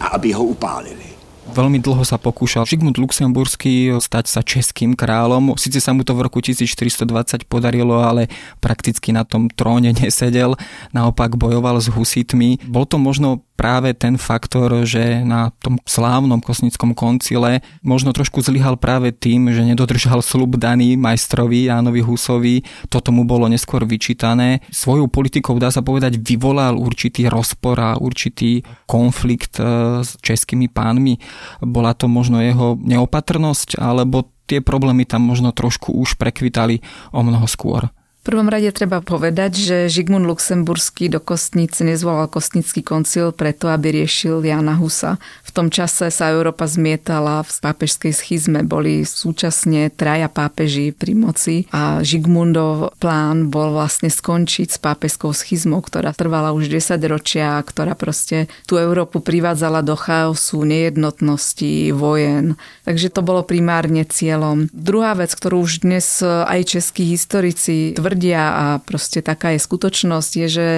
a 0.00 0.06
aby 0.06 0.32
ho 0.32 0.44
upálili. 0.44 1.08
Veľmi 1.48 1.80
dlho 1.80 2.04
sa 2.04 2.20
pokúšal 2.20 2.68
Žigmund 2.68 3.00
Luxemburský 3.00 3.96
stať 3.98 4.28
sa 4.28 4.44
českým 4.44 4.92
kráľom. 4.92 5.56
Sice 5.56 5.80
sa 5.80 5.96
mu 5.96 6.04
to 6.04 6.12
v 6.12 6.28
roku 6.28 6.44
1420 6.44 7.48
podarilo, 7.48 8.04
ale 8.04 8.28
prakticky 8.60 9.16
na 9.16 9.24
tom 9.24 9.48
tróne 9.48 9.96
nesedel. 9.96 10.54
Naopak 10.92 11.40
bojoval 11.40 11.80
s 11.80 11.88
husitmi. 11.88 12.60
Bol 12.68 12.84
to 12.84 13.00
možno 13.00 13.47
práve 13.58 13.90
ten 13.98 14.14
faktor, 14.14 14.86
že 14.86 15.26
na 15.26 15.50
tom 15.58 15.82
slávnom 15.82 16.38
kosnickom 16.38 16.94
koncile 16.94 17.66
možno 17.82 18.14
trošku 18.14 18.38
zlyhal 18.38 18.78
práve 18.78 19.10
tým, 19.10 19.50
že 19.50 19.66
nedodržal 19.66 20.22
slub 20.22 20.54
daný 20.54 20.94
majstrovi 20.94 21.66
Jánovi 21.66 22.06
Husovi. 22.06 22.62
Toto 22.86 23.10
mu 23.10 23.26
bolo 23.26 23.50
neskôr 23.50 23.82
vyčítané. 23.82 24.62
Svojou 24.70 25.10
politikou, 25.10 25.58
dá 25.58 25.74
sa 25.74 25.82
povedať, 25.82 26.22
vyvolal 26.22 26.78
určitý 26.78 27.26
rozpor 27.26 27.76
a 27.82 27.98
určitý 27.98 28.62
konflikt 28.86 29.58
e, 29.58 30.06
s 30.06 30.14
českými 30.22 30.70
pánmi. 30.70 31.18
Bola 31.58 31.98
to 31.98 32.06
možno 32.06 32.38
jeho 32.38 32.78
neopatrnosť, 32.78 33.82
alebo 33.82 34.30
tie 34.46 34.62
problémy 34.62 35.02
tam 35.02 35.26
možno 35.26 35.50
trošku 35.50 35.90
už 35.98 36.14
prekvitali 36.14 36.78
o 37.10 37.26
mnoho 37.26 37.50
skôr 37.50 37.90
prvom 38.28 38.52
rade 38.52 38.68
treba 38.76 39.00
povedať, 39.00 39.56
že 39.56 39.76
Žigmund 39.88 40.28
Luxemburský 40.28 41.08
do 41.08 41.16
Kostnice 41.16 41.80
nezvolal 41.80 42.28
Kostnický 42.28 42.84
koncil 42.84 43.32
preto, 43.32 43.72
aby 43.72 44.04
riešil 44.04 44.44
Jana 44.44 44.76
Husa. 44.76 45.16
Tom 45.54 45.68
čase 45.72 46.12
sa 46.12 46.30
Európa 46.32 46.68
zmietala 46.68 47.42
v 47.42 47.50
pápežskej 47.50 48.12
schizme. 48.12 48.60
Boli 48.66 49.02
súčasne 49.02 49.88
traja 49.92 50.28
pápeži 50.28 50.92
pri 50.92 51.12
moci 51.16 51.56
a 51.72 52.04
Žigmundov 52.04 52.98
plán 53.00 53.48
bol 53.48 53.72
vlastne 53.74 54.12
skončiť 54.12 54.68
s 54.74 54.78
pápežskou 54.78 55.32
schizmou, 55.32 55.80
ktorá 55.80 56.12
trvala 56.12 56.52
už 56.52 56.68
10 56.68 56.98
ročia, 57.08 57.58
ktorá 57.62 57.96
proste 57.96 58.46
tú 58.68 58.76
Európu 58.76 59.24
privádzala 59.24 59.80
do 59.80 59.96
chaosu, 59.98 60.62
nejednotnosti, 60.62 61.92
vojen. 61.96 62.58
Takže 62.84 63.08
to 63.08 63.20
bolo 63.24 63.42
primárne 63.44 64.04
cieľom. 64.04 64.68
Druhá 64.72 65.16
vec, 65.18 65.32
ktorú 65.34 65.64
už 65.64 65.82
dnes 65.86 66.22
aj 66.24 66.78
českí 66.78 67.08
historici 67.08 67.96
tvrdia 67.96 68.42
a 68.52 68.64
proste 68.82 69.24
taká 69.24 69.56
je 69.56 69.60
skutočnosť, 69.60 70.30
je, 70.44 70.48
že 70.48 70.68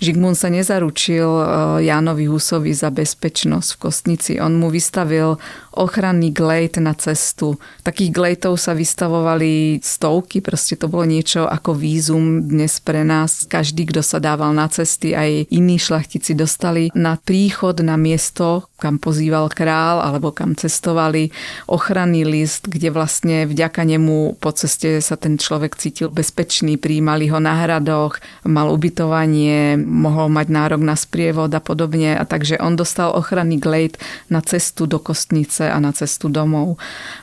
Žigmund 0.00 0.36
sa 0.36 0.52
nezaručil 0.52 1.24
e, 1.26 1.44
Jánovi 1.88 2.26
Husovi 2.28 2.72
za 2.74 2.92
bezpečnosť 2.92 3.68
v 3.74 3.78
Kostnici. 4.14 4.38
On 4.38 4.54
mu 4.54 4.70
vystavil 4.70 5.38
ochranný 5.74 6.30
glejt 6.30 6.78
na 6.78 6.94
cestu. 6.94 7.58
Takých 7.82 8.14
glejtov 8.14 8.62
sa 8.62 8.78
vystavovali 8.78 9.82
stovky, 9.82 10.38
proste 10.38 10.78
to 10.78 10.86
bolo 10.86 11.02
niečo 11.02 11.50
ako 11.50 11.74
vízum 11.74 12.46
dnes 12.46 12.78
pre 12.78 13.02
nás. 13.02 13.42
Každý, 13.50 13.90
kto 13.90 13.98
sa 13.98 14.22
dával 14.22 14.54
na 14.54 14.70
cesty, 14.70 15.18
aj 15.18 15.50
iní 15.50 15.82
šlachtici 15.82 16.38
dostali 16.38 16.94
na 16.94 17.18
príchod 17.18 17.74
na 17.82 17.98
miesto, 17.98 18.70
kam 18.78 19.02
pozýval 19.02 19.50
král 19.50 19.98
alebo 19.98 20.30
kam 20.30 20.54
cestovali, 20.54 21.34
ochranný 21.66 22.22
list, 22.22 22.70
kde 22.70 22.94
vlastne 22.94 23.42
vďaka 23.50 23.82
nemu 23.82 24.38
po 24.38 24.54
ceste 24.54 25.02
sa 25.02 25.18
ten 25.18 25.42
človek 25.42 25.74
cítil 25.74 26.14
bezpečný, 26.14 26.78
príjmali 26.78 27.34
ho 27.34 27.42
na 27.42 27.66
hradoch, 27.66 28.22
mal 28.46 28.70
ubytovanie, 28.70 29.74
mohol 29.74 30.30
mať 30.30 30.46
nárok 30.54 30.82
na 30.86 30.94
sprievod 30.94 31.50
a 31.50 31.58
podobne. 31.58 32.14
A 32.14 32.22
takže 32.22 32.62
on 32.62 32.78
dostal 32.78 33.10
ochranný 33.10 33.58
glejt 33.58 33.98
na 34.28 34.40
cestu 34.40 34.86
do 34.86 34.98
Kostnice 34.98 35.68
a 35.68 35.78
na 35.80 35.92
cestu 35.92 36.28
domov. 36.28 36.76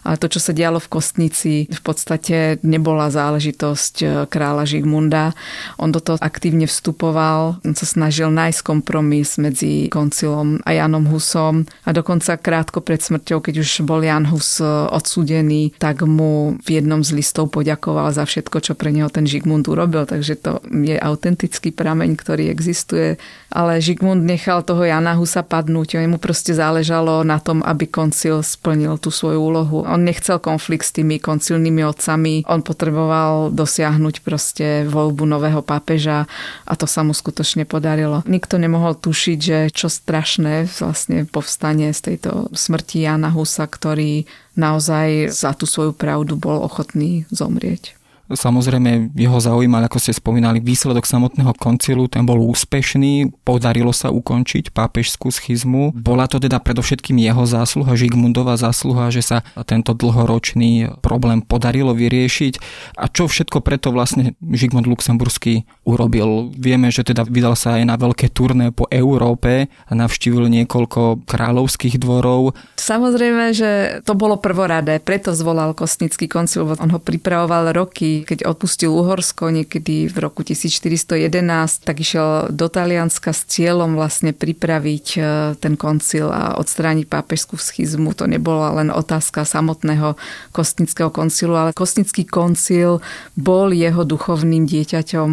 A 0.06 0.16
to, 0.18 0.30
čo 0.30 0.40
sa 0.40 0.54
dialo 0.56 0.78
v 0.78 0.92
Kostnici, 0.92 1.54
v 1.70 1.82
podstate 1.82 2.62
nebola 2.62 3.10
záležitosť 3.10 3.96
e, 4.02 4.06
kráľa 4.30 4.64
Žigmunda. 4.70 5.34
On 5.82 5.90
do 5.90 6.00
toho 6.00 6.18
aktívne 6.22 6.66
vstupoval, 6.66 7.62
on 7.62 7.74
sa 7.74 7.86
snažil 7.86 8.30
nájsť 8.32 8.62
kompromis 8.64 9.36
medzi 9.42 9.92
koncilom 9.92 10.62
a 10.64 10.72
Janom 10.76 11.10
Husom 11.10 11.66
a 11.86 11.90
dokonca 11.92 12.38
krátko 12.38 12.80
pred 12.86 13.02
smrťou, 13.02 13.42
keď 13.42 13.62
už 13.62 13.84
bol 13.84 14.02
Jan 14.02 14.30
Hus 14.30 14.62
e, 14.62 14.68
odsúdený, 14.68 15.76
tak 15.78 16.06
mu 16.06 16.58
v 16.62 16.70
jednom 16.82 17.02
z 17.02 17.18
listov 17.18 17.52
poďakoval 17.52 18.14
za 18.14 18.24
všetko, 18.28 18.58
čo 18.62 18.74
pre 18.78 18.94
neho 18.94 19.10
ten 19.10 19.26
Žigmund 19.26 19.68
urobil, 19.68 20.06
takže 20.06 20.34
to 20.40 20.52
je 20.70 20.96
autentický 20.96 21.74
prameň, 21.74 22.16
ktorý 22.16 22.50
existuje. 22.52 23.18
Ale 23.52 23.84
Žigmund 23.84 24.24
nechal 24.24 24.64
toho 24.64 24.88
Jana 24.88 25.20
Husa 25.20 25.44
padnúť. 25.44 26.00
Jemu 26.00 26.18
proste 26.18 26.56
záležalo 26.56 27.28
na 27.28 27.38
tom, 27.38 27.60
aby 27.62 27.84
koncil 27.84 28.40
splnil 28.40 28.96
tú 28.96 29.12
svoju 29.12 29.44
úlohu. 29.44 29.84
On 29.84 30.00
nechcel 30.00 30.40
konflikt 30.40 30.88
s 30.88 30.96
tými 30.96 31.20
koncilnými 31.20 31.84
otcami. 31.84 32.48
On 32.48 32.64
potreboval 32.64 33.52
dosiahnuť 33.52 34.16
proste 34.24 34.88
voľbu 34.88 35.28
nového 35.28 35.60
pápeža 35.60 36.32
a 36.64 36.74
to 36.80 36.88
sa 36.88 37.04
mu 37.04 37.12
skutočne 37.12 37.68
podarilo. 37.68 38.24
Nikto 38.24 38.56
nemohol 38.56 38.96
tušiť, 38.96 39.40
že 39.40 39.58
čo 39.70 39.92
strašné 39.92 40.72
vlastne 40.72 41.28
povstane 41.28 41.92
z 41.92 42.00
tejto 42.00 42.48
smrti 42.56 43.04
Jana 43.04 43.36
Husa, 43.36 43.68
ktorý 43.68 44.24
naozaj 44.56 45.32
za 45.32 45.52
tú 45.56 45.68
svoju 45.68 45.92
pravdu 45.92 46.40
bol 46.40 46.64
ochotný 46.64 47.28
zomrieť. 47.32 48.01
Samozrejme, 48.34 49.14
jeho 49.14 49.40
zaujímal, 49.40 49.86
ako 49.88 50.00
ste 50.00 50.16
spomínali, 50.16 50.64
výsledok 50.64 51.04
samotného 51.04 51.54
koncilu, 51.58 52.08
ten 52.08 52.24
bol 52.24 52.40
úspešný, 52.40 53.44
podarilo 53.44 53.92
sa 53.92 54.10
ukončiť 54.10 54.72
pápežskú 54.72 55.30
schizmu. 55.30 55.92
Bola 55.96 56.26
to 56.26 56.40
teda 56.40 56.60
predovšetkým 56.64 57.20
jeho 57.20 57.44
zásluha, 57.44 58.00
Žigmundová 58.00 58.56
zásluha, 58.58 59.12
že 59.14 59.22
sa 59.22 59.38
tento 59.68 59.92
dlhoročný 59.94 61.02
problém 61.04 61.44
podarilo 61.44 61.92
vyriešiť. 61.94 62.54
A 62.98 63.12
čo 63.12 63.28
všetko 63.28 63.60
preto 63.62 63.92
vlastne 63.94 64.34
Žigmund 64.42 64.88
Luxemburský 64.88 65.68
urobil? 65.84 66.52
Vieme, 66.56 66.90
že 66.90 67.04
teda 67.06 67.28
vydal 67.28 67.54
sa 67.60 67.78
aj 67.78 67.84
na 67.86 67.96
veľké 68.00 68.32
turné 68.32 68.72
po 68.72 68.88
Európe, 68.90 69.68
navštívil 69.92 70.48
niekoľko 70.48 71.28
kráľovských 71.28 72.00
dvorov. 72.00 72.56
Samozrejme, 72.80 73.54
že 73.54 74.02
to 74.08 74.16
bolo 74.18 74.40
prvoradé, 74.40 74.98
preto 74.98 75.36
zvolal 75.36 75.76
Kostnický 75.76 76.32
koncil, 76.32 76.66
on 76.66 76.90
ho 76.94 77.00
pripravoval 77.02 77.74
roky, 77.76 78.21
Keď 78.22 78.46
opustil 78.46 78.94
Uhorsko 78.94 79.50
niekedy 79.52 80.08
v 80.08 80.16
roku 80.22 80.42
1411, 80.46 81.84
tak 81.84 82.02
išiel 82.02 82.54
do 82.54 82.68
Talianska 82.72 83.36
s 83.36 83.46
cieľom 83.46 83.98
vlastne 83.98 84.32
pripraviť 84.32 85.08
e, 85.16 85.20
ten 85.60 85.74
koncil 85.76 86.30
a 86.30 86.56
odstrániť 86.58 87.10
pápežskú 87.10 87.58
schizmu. 87.58 88.14
To 88.18 88.30
nebola 88.30 88.82
len 88.82 88.90
otázka 88.94 89.44
samotného 89.44 90.16
kostnického 90.54 91.10
koncilu, 91.10 91.58
ale 91.58 91.76
kostnický 91.76 92.24
koncil 92.24 93.04
bol 93.34 93.74
jeho 93.74 94.06
duchovným 94.06 94.70
dieťaťom. 94.70 95.30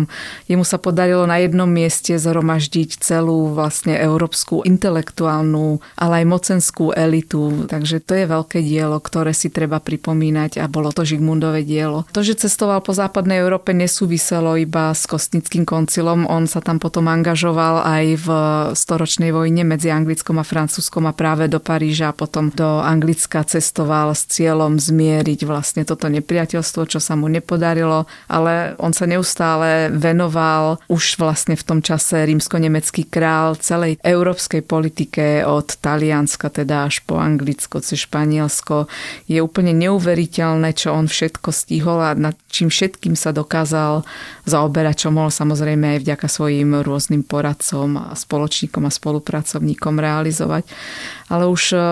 Jemu 0.49 0.65
sa 0.65 0.81
podarilo 0.81 1.29
na 1.29 1.39
jednom 1.39 1.69
mieste 1.69 2.17
zhromaždiť 2.17 2.99
celú 3.01 3.53
vlastne 3.53 3.95
európsku 3.97 4.65
intelektuálnu, 4.67 5.81
ale 5.95 6.25
aj 6.25 6.27
mocenskú 6.27 6.93
elitu. 6.97 7.69
Takže 7.69 8.03
to 8.03 8.13
je 8.17 8.25
veľké 8.27 8.59
dielo, 8.65 8.99
ktoré 8.99 9.37
si 9.37 9.53
treba 9.53 9.79
pripomínať 9.79 10.59
a 10.59 10.67
bolo 10.67 10.91
to 10.95 11.07
Žigmundové 11.07 11.63
dielo. 11.63 12.05
To, 12.13 12.21
že 12.21 12.39
cestoval 12.39 12.78
po 12.81 12.95
západnej 12.95 13.43
Európe 13.43 13.75
nesúviselo 13.75 14.55
iba 14.59 14.95
s 14.95 15.09
kostnickým 15.09 15.65
koncilom, 15.65 16.29
on 16.29 16.47
sa 16.47 16.61
tam 16.61 16.79
potom 16.79 17.09
angažoval 17.09 17.83
aj 17.87 18.05
v 18.23 18.29
storočnej 18.77 19.33
vojne 19.33 19.65
medzi 19.65 19.89
Anglickom 19.89 20.39
a 20.39 20.45
Francúzskom 20.45 21.09
a 21.09 21.17
práve 21.17 21.49
do 21.49 21.59
Paríža 21.59 22.11
a 22.11 22.17
potom 22.17 22.53
do 22.53 22.81
Anglicka 22.81 23.43
cestoval 23.47 24.13
s 24.13 24.29
cieľom 24.29 24.77
zmieriť 24.77 25.41
vlastne 25.49 25.83
toto 25.89 26.07
nepriateľstvo, 26.13 26.89
čo 26.89 27.01
sa 27.01 27.17
mu 27.17 27.27
nepodarilo, 27.27 28.05
ale 28.29 28.77
on 28.83 28.93
sa 28.93 29.09
neustále 29.09 29.89
venoval 29.95 30.79
už 30.93 31.19
vlastne 31.19 31.57
v 31.57 31.67
tom 31.67 31.81
čase 31.81 32.27
rímsko-nemecký 32.29 33.09
král 33.09 33.57
celej 33.59 33.97
európskej 34.05 34.63
politike 34.63 35.43
od 35.43 35.79
Talianska 35.79 36.53
teda 36.53 36.91
až 36.91 37.03
po 37.05 37.17
Anglicko, 37.19 37.81
cez 37.81 38.05
Španielsko. 38.05 38.91
Je 39.27 39.39
úplne 39.41 39.73
neuveriteľné, 39.77 40.75
čo 40.75 40.93
on 40.93 41.07
všetko 41.07 41.49
stihol 41.51 42.01
a 42.03 42.13
nad 42.15 42.37
čím 42.59 42.75
všetkým 42.75 43.15
sa 43.15 43.31
dokázal 43.31 44.03
zaoberať, 44.43 45.07
čo 45.07 45.15
mohol 45.15 45.31
samozrejme 45.31 45.95
aj 45.95 46.03
vďaka 46.03 46.27
svojim 46.27 46.83
rôznym 46.83 47.23
poradcom 47.23 48.11
a 48.11 48.19
spoločníkom 48.19 48.83
a 48.83 48.91
spolupracovníkom 48.91 50.03
realizovať. 50.03 50.67
Ale 51.31 51.47
už 51.47 51.63
eh, 51.77 51.83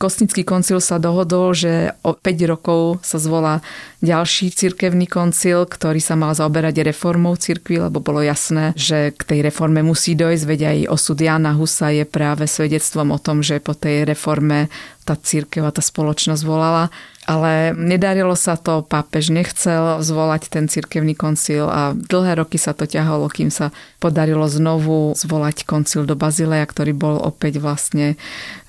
Kostnický 0.00 0.42
koncil 0.42 0.82
sa 0.82 0.98
dohodol, 0.98 1.54
že 1.54 1.94
o 2.02 2.16
5 2.16 2.52
rokov 2.52 3.04
sa 3.06 3.22
zvolá 3.22 3.62
ďalší 4.02 4.50
cirkevný 4.50 5.06
koncil, 5.06 5.68
ktorý 5.68 6.00
sa 6.02 6.18
mal 6.18 6.34
zaoberať 6.34 6.82
reformou 6.82 7.38
cirkvi, 7.38 7.80
lebo 7.86 8.02
bolo 8.02 8.24
jasné, 8.24 8.72
že 8.74 9.12
k 9.14 9.22
tej 9.22 9.40
reforme 9.46 9.84
musí 9.84 10.18
dojsť, 10.18 10.44
veď 10.44 10.60
aj 10.66 10.78
osud 10.90 11.18
Jana 11.20 11.52
Husa 11.54 11.92
je 11.92 12.04
práve 12.08 12.48
svedectvom 12.48 13.14
o 13.14 13.18
tom, 13.20 13.44
že 13.44 13.62
po 13.62 13.76
tej 13.76 14.08
reforme 14.08 14.72
tá 15.06 15.14
církev 15.14 15.62
a 15.62 15.70
tá 15.70 15.80
spoločnosť 15.80 16.42
volala. 16.42 16.90
Ale 17.26 17.74
nedarilo 17.74 18.38
sa 18.38 18.54
to, 18.54 18.86
pápež 18.86 19.34
nechcel 19.34 19.98
zvolať 19.98 20.46
ten 20.46 20.70
cirkevný 20.70 21.18
koncil 21.18 21.66
a 21.66 21.90
dlhé 21.90 22.38
roky 22.38 22.54
sa 22.54 22.70
to 22.70 22.86
ťahalo, 22.86 23.26
kým 23.26 23.50
sa 23.50 23.74
podarilo 23.98 24.46
znovu 24.46 25.10
zvolať 25.18 25.66
koncil 25.66 26.06
do 26.06 26.14
Bazileja, 26.14 26.62
ktorý 26.62 26.94
bol 26.94 27.18
opäť 27.18 27.58
vlastne 27.58 28.14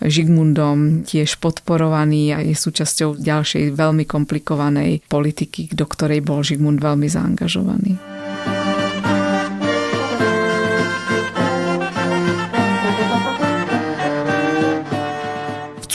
Žigmundom 0.02 1.06
tiež 1.06 1.38
podporovaný 1.38 2.34
a 2.34 2.42
je 2.42 2.58
súčasťou 2.58 3.22
ďalšej 3.22 3.78
veľmi 3.78 4.10
komplikovanej 4.10 5.06
politiky, 5.06 5.70
do 5.78 5.86
ktorej 5.86 6.26
bol 6.26 6.42
Žigmund 6.42 6.82
veľmi 6.82 7.06
zaangažovaný. 7.06 8.17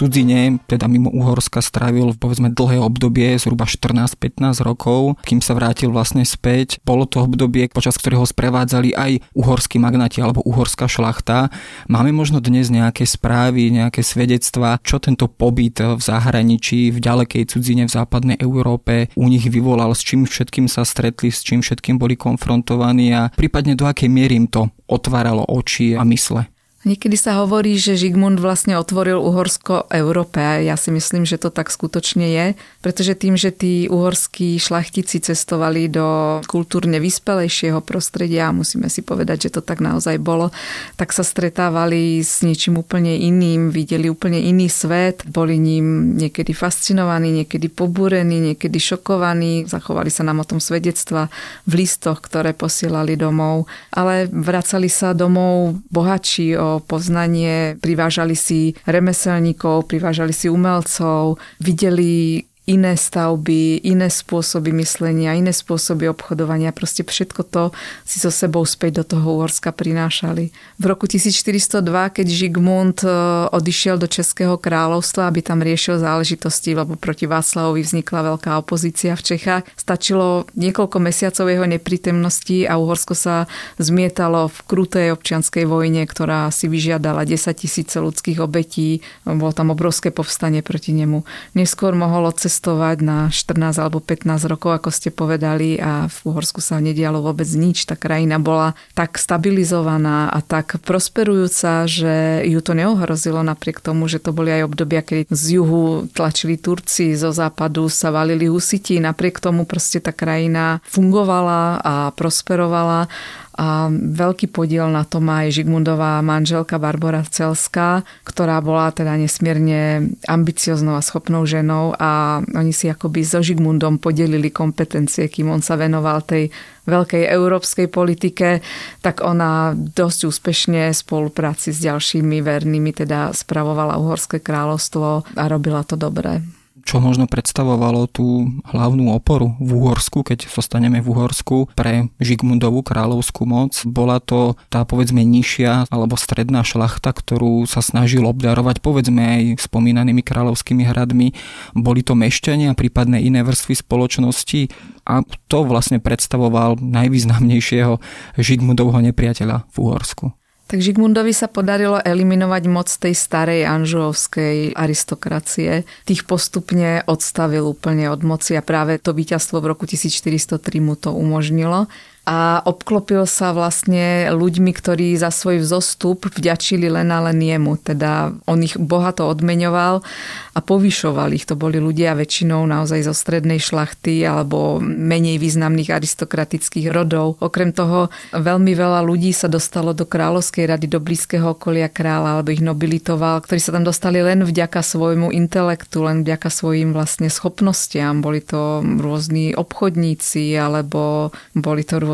Cudzine, 0.03 0.59
teda 0.67 0.91
mimo 0.91 1.15
Uhorska, 1.15 1.63
strávil 1.63 2.19
povedzme 2.19 2.51
dlhé 2.51 2.83
obdobie, 2.83 3.39
zhruba 3.39 3.71
14-15 3.71 4.67
rokov, 4.67 5.23
kým 5.23 5.39
sa 5.39 5.55
vrátil 5.55 5.95
vlastne 5.95 6.27
späť. 6.27 6.83
Bolo 6.83 7.07
to 7.07 7.23
obdobie, 7.23 7.71
počas 7.71 7.95
ktorého 7.95 8.27
sprevádzali 8.27 8.99
aj 8.99 9.23
uhorskí 9.39 9.79
magnáti 9.79 10.19
alebo 10.19 10.43
uhorská 10.43 10.91
šlachta. 10.91 11.55
Máme 11.87 12.11
možno 12.11 12.43
dnes 12.43 12.67
nejaké 12.67 13.07
správy, 13.07 13.71
nejaké 13.71 14.03
svedectva, 14.03 14.83
čo 14.83 14.99
tento 14.99 15.31
pobyt 15.31 15.79
v 15.79 16.03
zahraničí, 16.03 16.91
v 16.91 16.99
ďalekej 16.99 17.55
cudzine 17.55 17.87
v 17.87 17.95
západnej 17.95 18.43
Európe 18.43 19.07
u 19.15 19.31
nich 19.31 19.47
vyvolal, 19.47 19.95
s 19.95 20.03
čím 20.03 20.27
všetkým 20.27 20.67
sa 20.67 20.83
stretli, 20.83 21.31
s 21.31 21.47
čím 21.47 21.63
všetkým 21.63 22.03
boli 22.03 22.19
konfrontovaní 22.19 23.15
a 23.15 23.31
prípadne 23.31 23.79
do 23.79 23.87
akej 23.87 24.11
miery 24.11 24.35
im 24.35 24.51
to 24.51 24.67
otváralo 24.91 25.47
oči 25.47 25.95
a 25.95 26.03
mysle. 26.03 26.51
Niekedy 26.83 27.15
sa 27.15 27.39
hovorí, 27.39 27.79
že 27.79 27.95
Žigmund 27.95 28.43
vlastne 28.43 28.75
otvoril 28.75 29.15
Uhorsko 29.15 29.87
Európe 29.87 30.43
a 30.43 30.59
ja 30.59 30.75
si 30.75 30.91
myslím, 30.91 31.23
že 31.23 31.39
to 31.39 31.55
tak 31.55 31.71
skutočne 31.71 32.27
je, 32.27 32.47
pretože 32.83 33.15
tým, 33.15 33.39
že 33.39 33.55
tí 33.55 33.87
uhorskí 33.87 34.59
šlachtici 34.59 35.23
cestovali 35.23 35.87
do 35.87 36.43
kultúrne 36.51 36.99
vyspelejšieho 36.99 37.79
prostredia, 37.87 38.51
musíme 38.51 38.91
si 38.91 38.99
povedať, 38.99 39.47
že 39.47 39.55
to 39.55 39.63
tak 39.63 39.79
naozaj 39.79 40.19
bolo, 40.19 40.51
tak 40.99 41.15
sa 41.15 41.23
stretávali 41.23 42.19
s 42.19 42.43
niečím 42.43 42.83
úplne 42.83 43.15
iným, 43.15 43.71
videli 43.71 44.11
úplne 44.11 44.43
iný 44.43 44.67
svet, 44.67 45.23
boli 45.23 45.63
ním 45.63 46.19
niekedy 46.19 46.51
fascinovaní, 46.51 47.47
niekedy 47.47 47.71
pobúrení, 47.71 48.43
niekedy 48.43 48.83
šokovaní, 48.83 49.71
zachovali 49.71 50.11
sa 50.11 50.27
nám 50.27 50.43
o 50.43 50.49
tom 50.51 50.59
svedectva 50.59 51.31
v 51.63 51.87
listoch, 51.87 52.19
ktoré 52.19 52.59
posielali 52.59 53.15
domov, 53.15 53.71
ale 53.95 54.27
vracali 54.27 54.91
sa 54.91 55.15
domov 55.15 55.79
bohatší 55.87 56.59
o 56.59 56.72
poznanie, 56.81 57.77
privážali 57.77 58.33
si 58.33 58.73
remeselníkov, 58.89 59.91
privážali 59.91 60.33
si 60.33 60.49
umelcov, 60.49 61.37
videli 61.61 62.41
iné 62.63 62.95
stavby, 62.95 63.83
iné 63.83 64.07
spôsoby 64.07 64.71
myslenia, 64.79 65.35
iné 65.35 65.51
spôsoby 65.51 66.07
obchodovania. 66.07 66.71
Proste 66.71 67.03
všetko 67.03 67.43
to 67.43 67.75
si 68.07 68.23
so 68.23 68.31
sebou 68.31 68.63
späť 68.63 69.03
do 69.03 69.05
toho 69.19 69.43
Uhorska 69.43 69.75
prinášali. 69.75 70.55
V 70.79 70.85
roku 70.87 71.11
1402, 71.11 71.83
keď 72.15 72.27
Žigmund 72.31 73.03
e, 73.03 73.11
odišiel 73.51 73.99
do 73.99 74.07
Českého 74.07 74.55
kráľovstva, 74.55 75.27
aby 75.27 75.43
tam 75.43 75.59
riešil 75.59 75.99
záležitosti, 75.99 76.79
lebo 76.79 76.95
proti 76.95 77.27
Václavovi 77.27 77.83
vznikla 77.83 78.39
veľká 78.39 78.55
opozícia 78.63 79.19
v 79.19 79.35
Čechách, 79.35 79.67
stačilo 79.75 80.47
niekoľko 80.55 81.03
mesiacov 81.03 81.51
jeho 81.51 81.67
neprítomnosti 81.67 82.63
a 82.71 82.79
Uhorsko 82.79 83.19
sa 83.19 83.51
zmietalo 83.83 84.47
v 84.47 84.59
krutej 84.71 85.11
občianskej 85.11 85.67
vojne, 85.67 86.07
ktorá 86.07 86.47
si 86.55 86.71
vyžiadala 86.71 87.27
10 87.27 87.59
tisíce 87.59 87.99
ľudských 87.99 88.39
obetí. 88.39 89.03
Bolo 89.27 89.51
tam 89.51 89.75
obrovské 89.75 90.15
povstanie 90.15 90.63
proti 90.63 90.95
nemu. 90.95 91.27
Neskôr 91.59 91.99
mohol 91.99 92.31
odcestovať 92.53 92.83
cestovať 92.83 92.99
na 93.01 93.33
14 93.33 93.81
alebo 93.81 94.05
15 94.05 94.45
rokov, 94.45 94.77
ako 94.77 94.93
ste 94.93 95.09
povedali 95.09 95.81
a 95.81 96.05
v 96.05 96.17
Uhorsku 96.29 96.61
sa 96.61 96.77
nedialo 96.85 97.25
vôbec 97.25 97.49
nič. 97.49 97.89
Tá 97.89 97.97
krajina 97.97 98.37
bola 98.37 98.77
tak 98.93 99.17
stabilizovaná 99.17 100.29
a 100.29 100.45
tak 100.45 100.77
prosperujúca, 100.85 101.89
že 101.89 102.45
ju 102.45 102.61
to 102.61 102.77
neohrozilo 102.77 103.41
napriek 103.41 103.81
tomu, 103.81 104.05
že 104.05 104.21
to 104.21 104.37
boli 104.37 104.53
aj 104.53 104.69
obdobia, 104.69 105.01
keď 105.01 105.33
z 105.33 105.57
juhu 105.57 106.13
tlačili 106.13 106.61
Turci, 106.61 107.17
zo 107.17 107.33
západu 107.33 107.89
sa 107.89 108.13
valili 108.13 108.53
husiti. 108.53 109.01
Napriek 109.01 109.41
tomu 109.41 109.65
proste 109.65 110.05
tá 110.05 110.13
krajina 110.13 110.85
fungovala 110.85 111.81
a 111.81 111.95
prosperovala 112.13 113.09
a 113.53 113.93
veľký 113.93 114.49
podiel 114.49 114.89
na 114.89 115.05
to 115.05 115.21
má 115.21 115.45
aj 115.45 115.61
Žigmundová 115.61 116.25
manželka 116.25 116.81
Barbara 116.81 117.21
Celská, 117.21 118.01
ktorá 118.25 118.65
bola 118.65 118.89
teda 118.97 119.13
nesmierne 119.21 120.09
ambicioznou 120.25 120.97
a 120.97 121.05
schopnou 121.05 121.45
ženou 121.45 121.93
a 122.01 122.41
oni 122.41 122.73
si 122.73 122.89
akoby 122.89 123.21
so 123.21 123.45
Žigmundom 123.45 124.01
podelili 124.01 124.49
kompetencie, 124.49 125.29
kým 125.29 125.53
on 125.53 125.61
sa 125.61 125.77
venoval 125.77 126.25
tej 126.25 126.49
veľkej 126.89 127.29
európskej 127.29 127.93
politike, 127.93 128.65
tak 129.05 129.21
ona 129.21 129.77
dosť 129.77 130.33
úspešne 130.33 130.89
v 130.89 130.97
spolupráci 130.97 131.77
s 131.77 131.85
ďalšími 131.85 132.41
vernými 132.41 132.91
teda 132.97 133.37
spravovala 133.37 134.01
Uhorské 134.01 134.41
kráľovstvo 134.41 135.37
a 135.37 135.45
robila 135.47 135.85
to 135.85 135.95
dobre 136.01 136.62
čo 136.83 136.99
možno 136.99 137.31
predstavovalo 137.31 138.11
tú 138.11 138.51
hlavnú 138.69 139.15
oporu 139.15 139.55
v 139.63 139.71
Uhorsku, 139.79 140.27
keď 140.27 140.51
zostaneme 140.51 140.99
v 140.99 141.09
Uhorsku 141.15 141.71
pre 141.79 142.11
Žigmundovú 142.19 142.83
kráľovskú 142.83 143.47
moc. 143.47 143.79
Bola 143.87 144.19
to 144.19 144.59
tá 144.69 144.83
povedzme 144.83 145.23
nižšia 145.23 145.89
alebo 145.89 146.19
stredná 146.19 146.67
šlachta, 146.67 147.15
ktorú 147.15 147.65
sa 147.71 147.81
snažil 147.81 148.27
obdarovať 148.27 148.83
povedzme 148.83 149.23
aj 149.23 149.43
spomínanými 149.65 150.21
kráľovskými 150.21 150.83
hradmi. 150.85 151.33
Boli 151.73 152.03
to 152.03 152.19
mešťania, 152.19 152.75
prípadne 152.75 153.23
iné 153.23 153.47
vrstvy 153.47 153.79
spoločnosti 153.79 154.69
a 155.07 155.23
to 155.47 155.59
vlastne 155.65 156.03
predstavoval 156.03 156.83
najvýznamnejšieho 156.83 157.99
Žigmundovho 158.39 158.99
nepriateľa 159.01 159.71
v 159.71 159.77
Uhorsku. 159.79 160.42
Tak 160.73 160.81
Žigmundovi 160.81 161.37
sa 161.37 161.53
podarilo 161.53 162.01
eliminovať 162.01 162.63
moc 162.65 162.89
tej 162.89 163.13
starej 163.13 163.69
anžuovskej 163.69 164.73
aristokracie. 164.73 165.85
Tých 166.09 166.25
postupne 166.25 167.05
odstavil 167.05 167.69
úplne 167.69 168.09
od 168.09 168.25
moci 168.25 168.57
a 168.57 168.65
práve 168.65 168.97
to 168.97 169.13
víťazstvo 169.13 169.61
v 169.61 169.69
roku 169.69 169.85
1403 169.85 170.57
mu 170.81 170.97
to 170.97 171.13
umožnilo. 171.13 171.93
A 172.23 172.63
obklopil 172.63 173.27
sa 173.27 173.51
vlastne 173.51 174.31
ľuďmi, 174.31 174.71
ktorí 174.71 175.19
za 175.19 175.35
svoj 175.35 175.59
vzostup 175.59 176.31
vďačili 176.31 176.87
len 176.87 177.11
a 177.11 177.19
len 177.19 177.43
jemu. 177.43 177.75
Teda 177.83 178.31
on 178.47 178.63
ich 178.63 178.79
bohato 178.79 179.27
odmeňoval 179.27 180.07
a 180.55 180.59
povyšoval 180.63 181.35
ich. 181.35 181.51
To 181.51 181.59
boli 181.59 181.83
ľudia 181.83 182.15
väčšinou 182.15 182.63
naozaj 182.63 183.11
zo 183.11 183.15
strednej 183.17 183.59
šlachty 183.59 184.23
alebo 184.23 184.79
menej 184.79 185.43
významných 185.43 185.91
aristokratických 185.91 186.95
rodov. 186.95 187.43
Okrem 187.43 187.75
toho 187.75 188.15
veľmi 188.31 188.71
veľa 188.71 189.03
ľudí 189.03 189.35
sa 189.35 189.51
dostalo 189.51 189.91
do 189.91 190.07
kráľovskej 190.07 190.71
rady, 190.71 190.87
do 190.87 191.03
blízkeho 191.03 191.59
okolia 191.59 191.91
kráľa 191.91 192.39
alebo 192.39 192.55
ich 192.55 192.63
nobilitoval, 192.63 193.43
ktorí 193.43 193.59
sa 193.59 193.75
tam 193.75 193.83
dostali 193.83 194.23
len 194.23 194.47
vďaka 194.47 194.79
svojmu 194.79 195.35
intelektu, 195.35 196.07
len 196.07 196.23
vďaka 196.23 196.55
svojim 196.55 196.95
vlastne 196.95 197.27
schopnostiam. 197.27 198.23
Boli 198.23 198.39
to 198.47 198.79
rôzni 199.03 199.59
obchodníci 199.59 200.55
alebo 200.55 201.35
boli 201.59 201.83
to 201.83 201.99
rôzni 201.99 202.12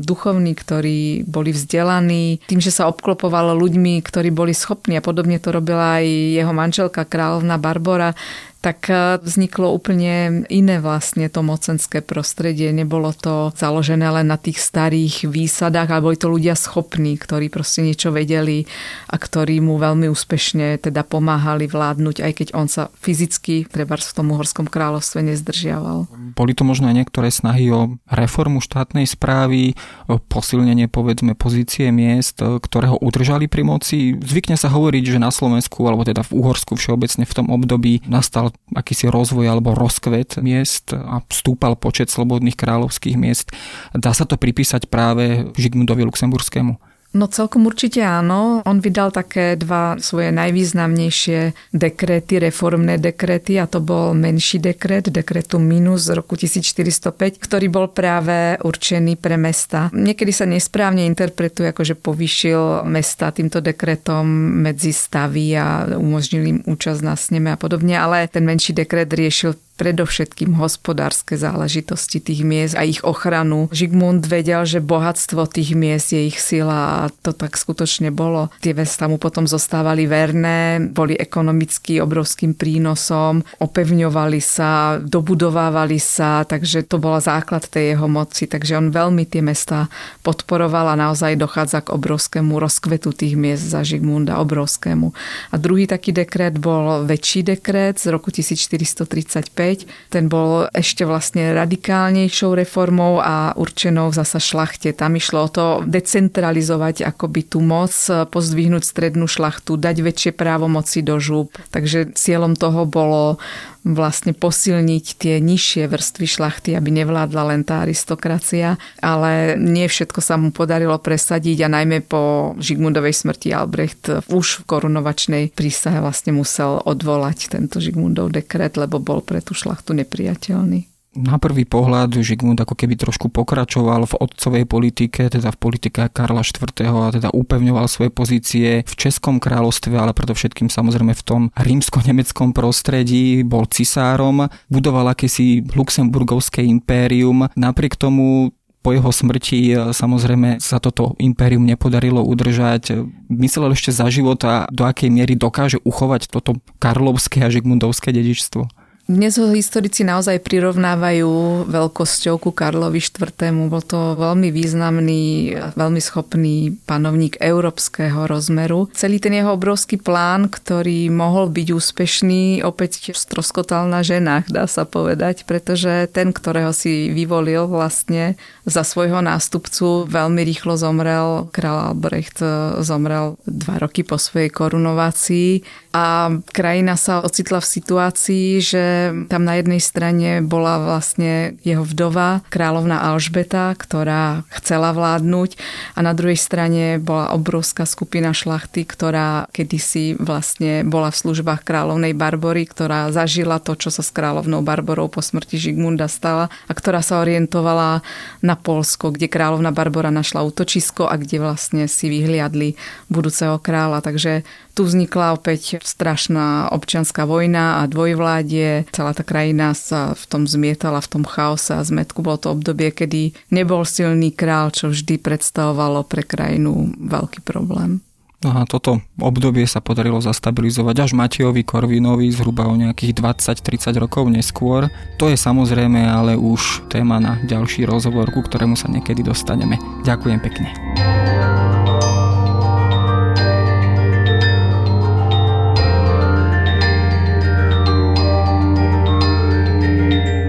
duchovní, 0.00 0.52
ktorí 0.56 1.28
boli 1.28 1.50
vzdelaní. 1.52 2.40
Tým, 2.46 2.62
že 2.62 2.72
sa 2.72 2.88
obklopovalo 2.88 3.52
ľuďmi, 3.54 4.00
ktorí 4.00 4.32
boli 4.32 4.56
schopní 4.56 4.98
a 4.98 5.04
podobne 5.04 5.36
to 5.38 5.52
robila 5.52 6.00
aj 6.00 6.06
jeho 6.08 6.52
manželka 6.56 7.04
kráľovna 7.04 7.60
Barbora, 7.60 8.16
tak 8.66 8.90
e, 8.90 9.22
vzniklo 9.22 9.70
úplne 9.70 10.42
iné 10.50 10.82
vlastne 10.82 11.30
to 11.30 11.46
mocenské 11.46 12.02
prostredie. 12.02 12.74
Nebolo 12.74 13.14
to 13.14 13.54
založené 13.54 14.10
len 14.10 14.26
na 14.26 14.34
tých 14.34 14.58
starých 14.58 15.30
výsadách, 15.30 15.86
ale 15.86 16.02
boli 16.02 16.18
to 16.18 16.26
ľudia 16.26 16.58
schopní, 16.58 17.14
ktorí 17.14 17.46
proste 17.46 17.86
niečo 17.86 18.10
vedeli 18.10 18.66
a 19.06 19.14
ktorí 19.14 19.62
mu 19.62 19.78
veľmi 19.78 20.10
úspešne 20.10 20.82
teda 20.82 21.06
pomáhali 21.06 21.70
vládnuť, 21.70 22.26
aj 22.26 22.32
keď 22.34 22.48
on 22.58 22.66
sa 22.66 22.90
fyzicky, 22.98 23.70
treba 23.70 23.94
v 23.94 24.10
tom 24.10 24.34
uhorskom 24.34 24.66
kráľovstve, 24.66 25.22
nezdržiaval. 25.22 26.10
Boli 26.34 26.52
to 26.58 26.66
možno 26.66 26.90
aj 26.90 27.06
niektoré 27.06 27.30
snahy 27.30 27.70
o 27.70 27.94
reformu 28.10 28.58
štátnej 28.58 29.06
správy, 29.06 29.78
o 30.10 30.18
posilnenie 30.18 30.90
povedzme 30.90 31.38
pozície 31.38 31.94
miest, 31.94 32.42
e, 32.42 32.58
ktoré 32.58 32.90
ho 32.90 32.98
udržali 32.98 33.46
pri 33.46 33.62
moci. 33.62 34.18
Zvykne 34.18 34.58
sa 34.58 34.74
hovoriť, 34.74 35.14
že 35.14 35.22
na 35.22 35.30
Slovensku, 35.30 35.86
alebo 35.86 36.02
teda 36.02 36.26
v 36.26 36.34
Uhorsku 36.42 36.74
všeobecne 36.74 37.22
v 37.22 37.36
tom 37.36 37.46
období 37.54 38.02
nastal 38.10 38.55
akýsi 38.74 39.08
rozvoj 39.10 39.46
alebo 39.46 39.76
rozkvet 39.76 40.40
miest 40.42 40.92
a 40.92 41.22
stúpal 41.30 41.78
počet 41.78 42.10
slobodných 42.10 42.58
kráľovských 42.58 43.16
miest. 43.16 43.52
Dá 43.94 44.12
sa 44.12 44.26
to 44.28 44.36
pripísať 44.36 44.90
práve 44.90 45.50
Žigmundovi 45.54 46.06
Luxemburskému? 46.06 46.85
No 47.16 47.32
celkom 47.32 47.64
určite 47.64 48.04
áno. 48.04 48.60
On 48.68 48.76
vydal 48.76 49.08
také 49.08 49.56
dva 49.56 49.96
svoje 49.96 50.28
najvýznamnejšie 50.36 51.72
dekréty, 51.72 52.36
reformné 52.36 53.00
dekréty 53.00 53.56
a 53.56 53.64
to 53.64 53.80
bol 53.80 54.12
menší 54.12 54.60
dekret, 54.60 55.08
dekretum 55.08 55.64
minus 55.64 56.04
z 56.04 56.12
roku 56.12 56.36
1405, 56.36 57.40
ktorý 57.40 57.66
bol 57.72 57.88
práve 57.88 58.60
určený 58.60 59.16
pre 59.16 59.40
mesta. 59.40 59.88
Niekedy 59.96 60.32
sa 60.36 60.44
nesprávne 60.44 61.08
interpretuje, 61.08 61.72
ako 61.72 61.82
že 61.88 61.96
povýšil 61.96 62.84
mesta 62.84 63.32
týmto 63.32 63.64
dekretom 63.64 64.28
medzi 64.60 64.92
stavy 64.92 65.56
a 65.56 65.96
umožnil 65.96 66.44
im 66.44 66.58
účasť 66.68 67.00
na 67.00 67.16
sneme 67.16 67.48
a 67.48 67.56
podobne, 67.56 67.96
ale 67.96 68.28
ten 68.28 68.44
menší 68.44 68.76
dekret 68.76 69.08
riešil 69.08 69.56
predovšetkým 69.76 70.56
hospodárske 70.56 71.36
záležitosti 71.36 72.18
tých 72.18 72.42
miest 72.42 72.74
a 72.74 72.82
ich 72.82 73.04
ochranu. 73.04 73.68
Žigmund 73.70 74.24
vedel, 74.24 74.64
že 74.64 74.80
bohatstvo 74.80 75.44
tých 75.46 75.76
miest 75.76 76.16
je 76.16 76.32
ich 76.32 76.40
sila 76.40 77.06
a 77.06 77.12
to 77.22 77.36
tak 77.36 77.60
skutočne 77.60 78.08
bolo. 78.08 78.48
Tie 78.64 78.72
mesta 78.72 79.06
mu 79.06 79.20
potom 79.20 79.44
zostávali 79.44 80.08
verné, 80.08 80.80
boli 80.80 81.12
ekonomicky 81.14 82.00
obrovským 82.00 82.56
prínosom, 82.56 83.44
opevňovali 83.60 84.40
sa, 84.40 84.96
dobudovávali 84.96 86.00
sa, 86.00 86.48
takže 86.48 86.88
to 86.88 86.96
bola 86.96 87.20
základ 87.20 87.68
tej 87.68 87.94
jeho 87.94 88.08
moci, 88.08 88.48
takže 88.48 88.80
on 88.80 88.88
veľmi 88.88 89.28
tie 89.28 89.44
mesta 89.44 89.92
podporoval 90.24 90.96
a 90.96 91.00
naozaj 91.00 91.36
dochádza 91.36 91.84
k 91.84 91.92
obrovskému 91.92 92.56
rozkvetu 92.56 93.12
tých 93.12 93.36
miest 93.36 93.68
za 93.68 93.84
Žigmunda, 93.84 94.40
obrovskému. 94.40 95.12
A 95.52 95.54
druhý 95.60 95.84
taký 95.84 96.16
dekret 96.16 96.56
bol 96.56 97.04
väčší 97.04 97.44
dekret 97.44 98.00
z 98.00 98.08
roku 98.08 98.32
1435, 98.32 99.65
ten 100.12 100.30
bol 100.30 100.70
ešte 100.70 101.02
vlastne 101.02 101.56
radikálnejšou 101.56 102.54
reformou 102.54 103.18
a 103.18 103.56
určenou 103.56 104.14
zasa 104.14 104.38
šlachte. 104.38 104.94
Tam 104.94 105.18
išlo 105.18 105.46
o 105.46 105.52
to 105.52 105.66
decentralizovať 105.84 107.02
akoby 107.08 107.42
tú 107.46 107.58
moc, 107.64 107.92
pozdvihnúť 108.30 108.84
strednú 108.86 109.26
šlachtu, 109.26 109.74
dať 109.74 109.96
väčšie 110.04 110.32
právomoci 110.36 111.02
do 111.02 111.18
žúb. 111.18 111.50
Takže 111.74 112.14
cieľom 112.14 112.54
toho 112.54 112.86
bolo 112.86 113.42
vlastne 113.86 114.34
posilniť 114.34 115.04
tie 115.14 115.34
nižšie 115.38 115.86
vrstvy 115.86 116.26
šlachty, 116.26 116.74
aby 116.74 116.90
nevládla 116.90 117.54
len 117.54 117.62
tá 117.62 117.86
aristokracia, 117.86 118.74
ale 118.98 119.54
nie 119.54 119.86
všetko 119.86 120.18
sa 120.18 120.34
mu 120.34 120.50
podarilo 120.50 120.98
presadiť 120.98 121.62
a 121.62 121.68
najmä 121.70 122.02
po 122.02 122.54
Žigmundovej 122.58 123.14
smrti 123.14 123.54
Albrecht 123.54 124.10
už 124.26 124.46
v 124.62 124.66
korunovačnej 124.66 125.44
prísahe 125.54 126.02
vlastne 126.02 126.34
musel 126.34 126.82
odvolať 126.82 127.54
tento 127.54 127.78
Žigmundov 127.78 128.34
dekret, 128.34 128.74
lebo 128.74 128.98
bol 128.98 129.22
pre 129.22 129.38
tú 129.38 129.54
šlachtu 129.54 129.94
nepriateľný 129.94 130.95
na 131.16 131.40
prvý 131.40 131.64
pohľad 131.64 132.12
Žigmund 132.20 132.60
ako 132.60 132.76
keby 132.76 132.94
trošku 133.00 133.32
pokračoval 133.32 134.04
v 134.04 134.14
otcovej 134.20 134.64
politike, 134.68 135.32
teda 135.32 135.48
v 135.50 135.58
politike 135.58 136.12
Karla 136.12 136.44
IV. 136.44 136.68
a 136.84 137.10
teda 137.10 137.28
upevňoval 137.32 137.88
svoje 137.88 138.12
pozície 138.12 138.84
v 138.84 138.94
Českom 138.94 139.40
kráľovstve, 139.40 139.96
ale 139.96 140.12
predovšetkým 140.12 140.68
samozrejme 140.68 141.16
v 141.16 141.22
tom 141.24 141.42
rímsko-nemeckom 141.56 142.52
prostredí, 142.52 143.42
bol 143.42 143.64
cisárom, 143.66 144.52
budoval 144.68 145.16
akési 145.16 145.64
luxemburgovské 145.64 146.62
impérium. 146.62 147.48
Napriek 147.56 147.96
tomu 147.96 148.52
po 148.86 148.94
jeho 148.94 149.10
smrti 149.10 149.74
e, 149.74 149.74
samozrejme 149.90 150.62
sa 150.62 150.78
toto 150.78 151.18
impérium 151.18 151.66
nepodarilo 151.66 152.22
udržať. 152.22 153.02
Myslel 153.26 153.74
ešte 153.74 153.90
za 153.90 154.06
života, 154.14 154.70
do 154.70 154.86
akej 154.86 155.10
miery 155.10 155.34
dokáže 155.34 155.82
uchovať 155.82 156.30
toto 156.30 156.62
karlovské 156.78 157.42
a 157.42 157.50
žigmundovské 157.50 158.14
dedičstvo? 158.14 158.70
Dnes 159.06 159.38
ho 159.38 159.46
historici 159.54 160.02
naozaj 160.02 160.42
prirovnávajú 160.42 161.62
veľkosťou 161.70 162.42
ku 162.42 162.50
Karlovi 162.50 162.98
IV. 162.98 163.38
Bol 163.70 163.78
to 163.78 164.18
veľmi 164.18 164.50
významný, 164.50 165.54
veľmi 165.78 166.02
schopný 166.02 166.74
panovník 166.90 167.38
európskeho 167.38 168.26
rozmeru. 168.26 168.90
Celý 168.98 169.22
ten 169.22 169.38
jeho 169.38 169.54
obrovský 169.54 170.02
plán, 170.02 170.50
ktorý 170.50 171.06
mohol 171.14 171.54
byť 171.54 171.68
úspešný, 171.70 172.66
opäť 172.66 173.14
stroskotal 173.14 173.86
na 173.86 174.02
ženách, 174.02 174.50
dá 174.50 174.66
sa 174.66 174.82
povedať, 174.82 175.46
pretože 175.46 176.10
ten, 176.10 176.34
ktorého 176.34 176.74
si 176.74 177.06
vyvolil 177.14 177.70
vlastne 177.70 178.34
za 178.66 178.82
svojho 178.82 179.22
nástupcu, 179.22 180.10
veľmi 180.10 180.42
rýchlo 180.42 180.74
zomrel. 180.74 181.46
Král 181.54 181.94
Albrecht 181.94 182.42
zomrel 182.82 183.38
dva 183.46 183.78
roky 183.78 184.02
po 184.02 184.18
svojej 184.18 184.50
korunovácii 184.50 185.62
a 185.94 186.34
krajina 186.50 186.98
sa 186.98 187.22
ocitla 187.22 187.62
v 187.62 187.70
situácii, 187.70 188.48
že 188.58 188.95
tam 189.30 189.42
na 189.46 189.58
jednej 189.58 189.80
strane 189.82 190.40
bola 190.42 190.80
vlastne 190.82 191.56
jeho 191.62 191.82
vdova, 191.82 192.44
kráľovna 192.48 193.02
Alžbeta, 193.12 193.72
ktorá 193.76 194.46
chcela 194.60 194.92
vládnuť 194.96 195.58
a 195.94 196.00
na 196.04 196.12
druhej 196.12 196.38
strane 196.38 196.98
bola 197.00 197.32
obrovská 197.32 197.84
skupina 197.84 198.32
šlachty, 198.32 198.84
ktorá 198.84 199.46
kedysi 199.52 200.16
vlastne 200.16 200.82
bola 200.86 201.12
v 201.12 201.20
službách 201.20 201.62
kráľovnej 201.66 202.16
Barbory, 202.16 202.64
ktorá 202.64 203.08
zažila 203.12 203.60
to, 203.62 203.76
čo 203.76 203.92
sa 203.92 204.00
s 204.00 204.10
kráľovnou 204.10 204.64
Barborou 204.64 205.12
po 205.12 205.20
smrti 205.20 205.60
Žigmunda 205.60 206.08
stala 206.08 206.48
a 206.66 206.72
ktorá 206.72 207.04
sa 207.04 207.20
orientovala 207.20 208.00
na 208.40 208.54
Polsko, 208.56 209.12
kde 209.12 209.28
kráľovna 209.30 209.70
Barbora 209.70 210.14
našla 210.14 210.42
útočisko 210.46 211.06
a 211.06 211.14
kde 211.20 211.42
vlastne 211.42 211.84
si 211.86 212.08
vyhliadli 212.08 212.78
budúceho 213.12 213.60
kráľa. 213.60 214.00
Takže 214.00 214.46
tu 214.76 214.84
vznikla 214.84 215.36
opäť 215.36 215.80
strašná 215.80 216.68
občianská 216.68 217.24
vojna 217.24 217.80
a 217.80 217.88
dvojvládie. 217.88 218.85
Celá 218.92 219.12
tá 219.14 219.22
krajina 219.26 219.72
sa 219.74 220.14
v 220.14 220.24
tom 220.26 220.42
zmietala, 220.44 221.02
v 221.02 221.10
tom 221.18 221.24
chaose 221.26 221.74
a 221.74 221.82
zmetku. 221.82 222.22
Bolo 222.22 222.38
to 222.38 222.52
obdobie, 222.52 222.90
kedy 222.90 223.34
nebol 223.50 223.86
silný 223.86 224.32
král, 224.32 224.70
čo 224.70 224.90
vždy 224.92 225.18
predstavovalo 225.20 226.04
pre 226.06 226.26
krajinu 226.26 226.94
veľký 226.96 227.42
problém. 227.46 228.04
No 228.44 228.52
a 228.52 228.68
toto 228.68 229.00
obdobie 229.16 229.64
sa 229.64 229.80
podarilo 229.80 230.20
zastabilizovať 230.20 230.96
až 231.08 231.10
Matejovi 231.16 231.64
Korvinovi 231.64 232.28
zhruba 232.28 232.68
o 232.68 232.76
nejakých 232.76 233.16
20-30 233.16 233.96
rokov 233.96 234.28
neskôr. 234.28 234.92
To 235.16 235.32
je 235.32 235.40
samozrejme 235.40 236.04
ale 236.04 236.36
už 236.36 236.84
téma 236.92 237.16
na 237.16 237.40
ďalší 237.48 237.88
rozhovor, 237.88 238.28
ku 238.28 238.44
ktorému 238.44 238.76
sa 238.76 238.92
niekedy 238.92 239.24
dostaneme. 239.24 239.80
Ďakujem 240.04 240.38
pekne. 240.44 240.68